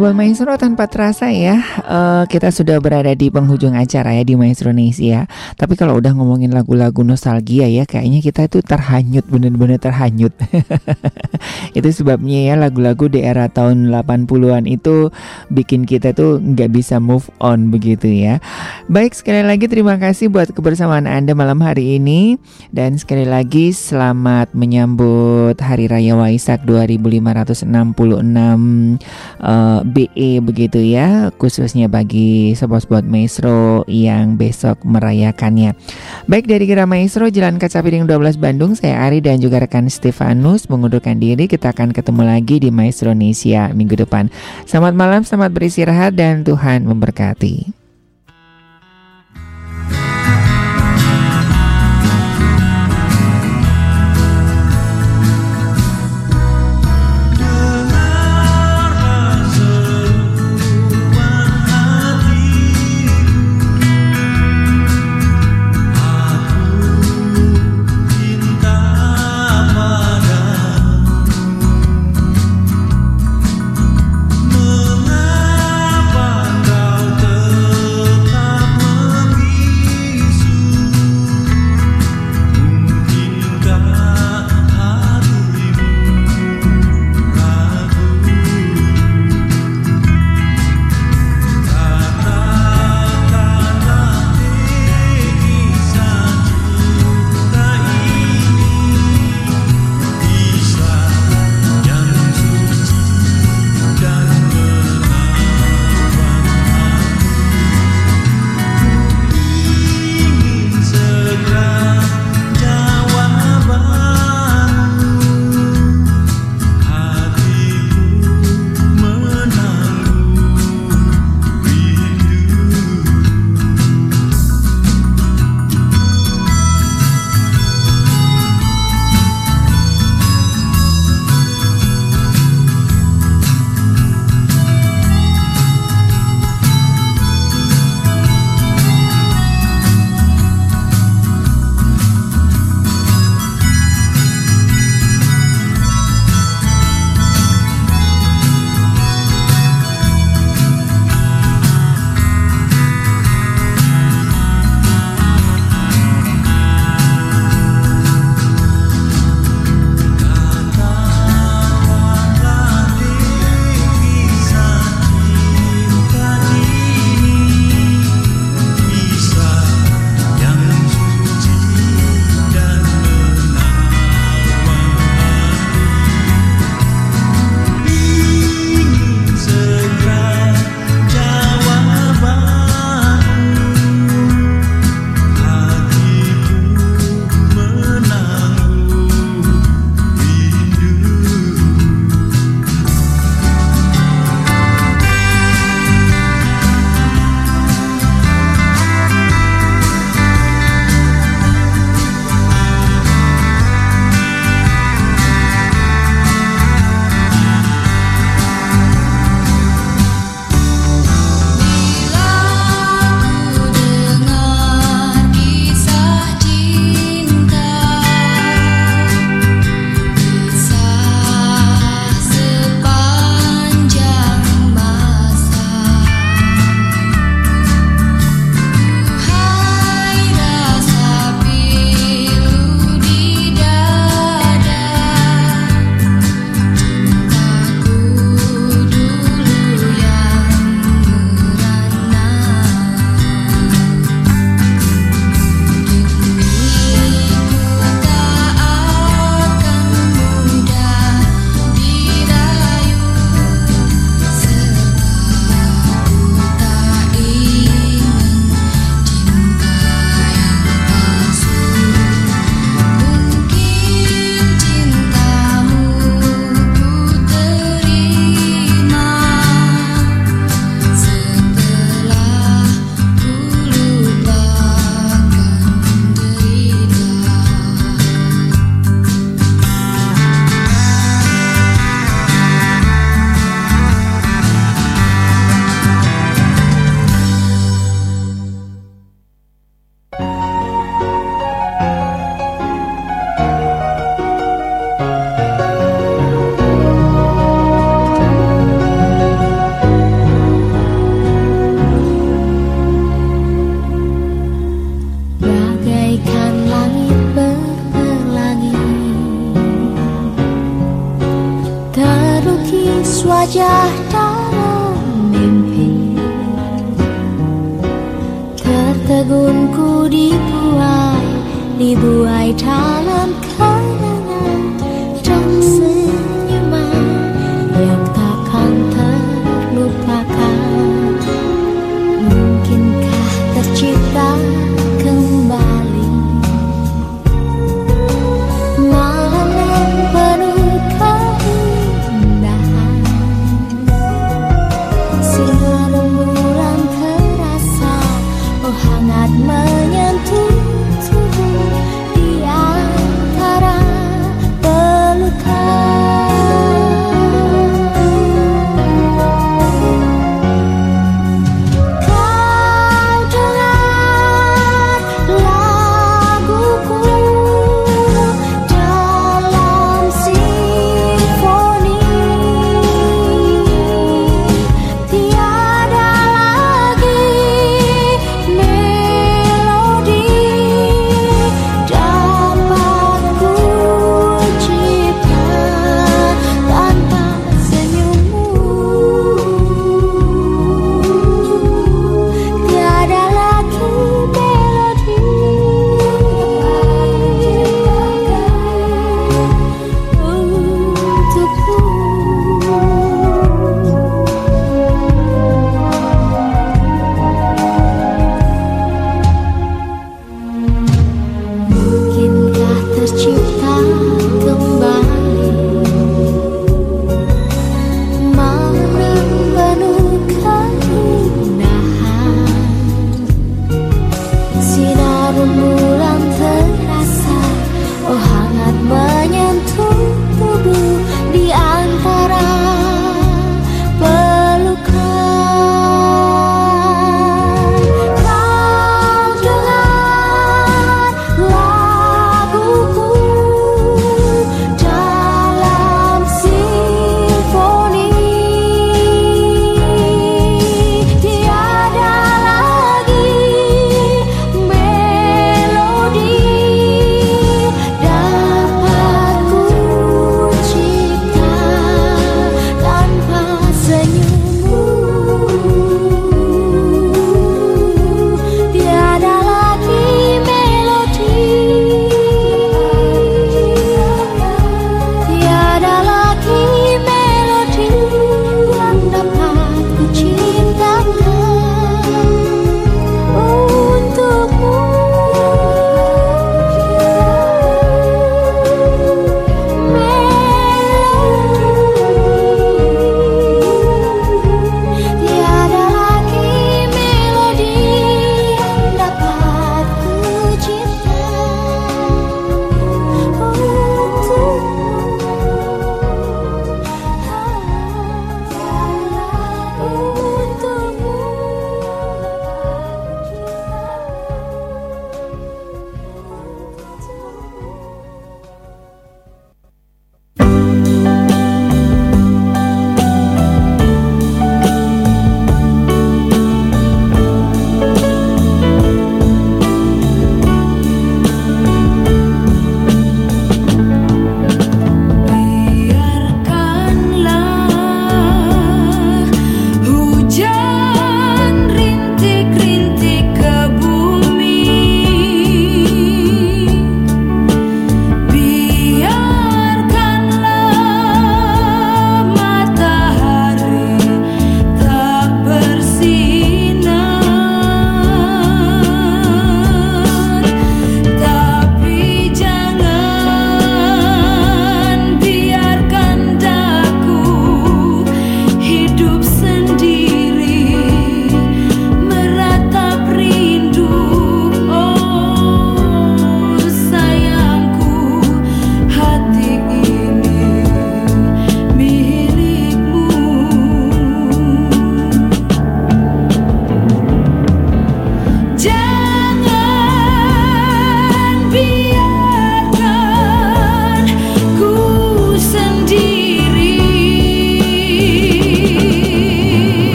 Sobat 0.00 0.16
Maestro 0.16 0.56
tanpa 0.56 0.88
terasa 0.88 1.28
ya 1.28 1.60
eh, 1.84 2.24
Kita 2.24 2.48
sudah 2.48 2.80
berada 2.80 3.12
di 3.12 3.28
penghujung 3.28 3.76
acara 3.76 4.16
ya 4.16 4.24
di 4.24 4.32
Maestro 4.32 4.72
Indonesia 4.72 5.28
Tapi 5.60 5.76
kalau 5.76 6.00
udah 6.00 6.16
ngomongin 6.16 6.56
lagu-lagu 6.56 7.04
nostalgia 7.04 7.68
ya 7.68 7.84
Kayaknya 7.84 8.24
kita 8.24 8.48
itu 8.48 8.64
terhanyut, 8.64 9.28
bener-bener 9.28 9.76
terhanyut. 9.76 10.32
Itu 11.76 11.92
sebabnya 11.92 12.48
ya 12.48 12.56
lagu-lagu 12.56 13.12
di 13.12 13.20
era 13.20 13.52
tahun 13.52 13.92
80-an 13.92 14.64
itu 14.64 15.12
Bikin 15.52 15.84
kita 15.84 16.16
tuh 16.16 16.40
nggak 16.40 16.72
bisa 16.72 16.96
move 16.96 17.28
on 17.36 17.68
begitu 17.68 18.08
ya 18.08 18.40
Baik, 18.90 19.14
sekali 19.14 19.46
lagi 19.46 19.70
terima 19.70 19.94
kasih 20.02 20.34
buat 20.34 20.50
kebersamaan 20.50 21.06
Anda 21.06 21.30
malam 21.30 21.62
hari 21.62 22.02
ini 22.02 22.42
Dan 22.74 22.98
sekali 22.98 23.22
lagi 23.22 23.70
selamat 23.70 24.50
menyambut 24.50 25.54
Hari 25.54 25.86
Raya 25.86 26.18
Waisak 26.18 26.66
2566 26.66 27.70
eh, 27.70 29.80
BE 29.86 30.30
begitu 30.42 30.82
ya 30.82 31.30
khususnya 31.38 31.86
bagi 31.86 32.58
sobat-sobat 32.58 33.06
Maestro 33.06 33.86
yang 33.86 34.34
besok 34.34 34.82
merayakannya. 34.82 35.78
Baik 36.26 36.50
dari 36.50 36.66
Gira 36.66 36.82
Maestro 36.82 37.30
Jalan 37.30 37.62
Kaca 37.62 37.86
Piring 37.86 38.10
12 38.10 38.42
Bandung 38.42 38.74
saya 38.74 39.06
Ari 39.06 39.22
dan 39.22 39.38
juga 39.38 39.62
rekan 39.62 39.86
Stefanus 39.86 40.66
mengundurkan 40.66 41.22
diri 41.22 41.46
kita 41.46 41.70
akan 41.70 41.94
ketemu 41.94 42.26
lagi 42.26 42.58
di 42.58 42.74
Maestro 42.74 43.14
Indonesia 43.14 43.70
minggu 43.70 44.02
depan. 44.02 44.34
Selamat 44.66 44.98
malam, 44.98 45.22
selamat 45.22 45.54
beristirahat 45.54 46.18
dan 46.18 46.42
Tuhan 46.42 46.90
memberkati. 46.90 47.79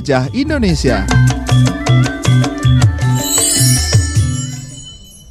Jelajah 0.00 0.32
Indonesia. 0.32 1.04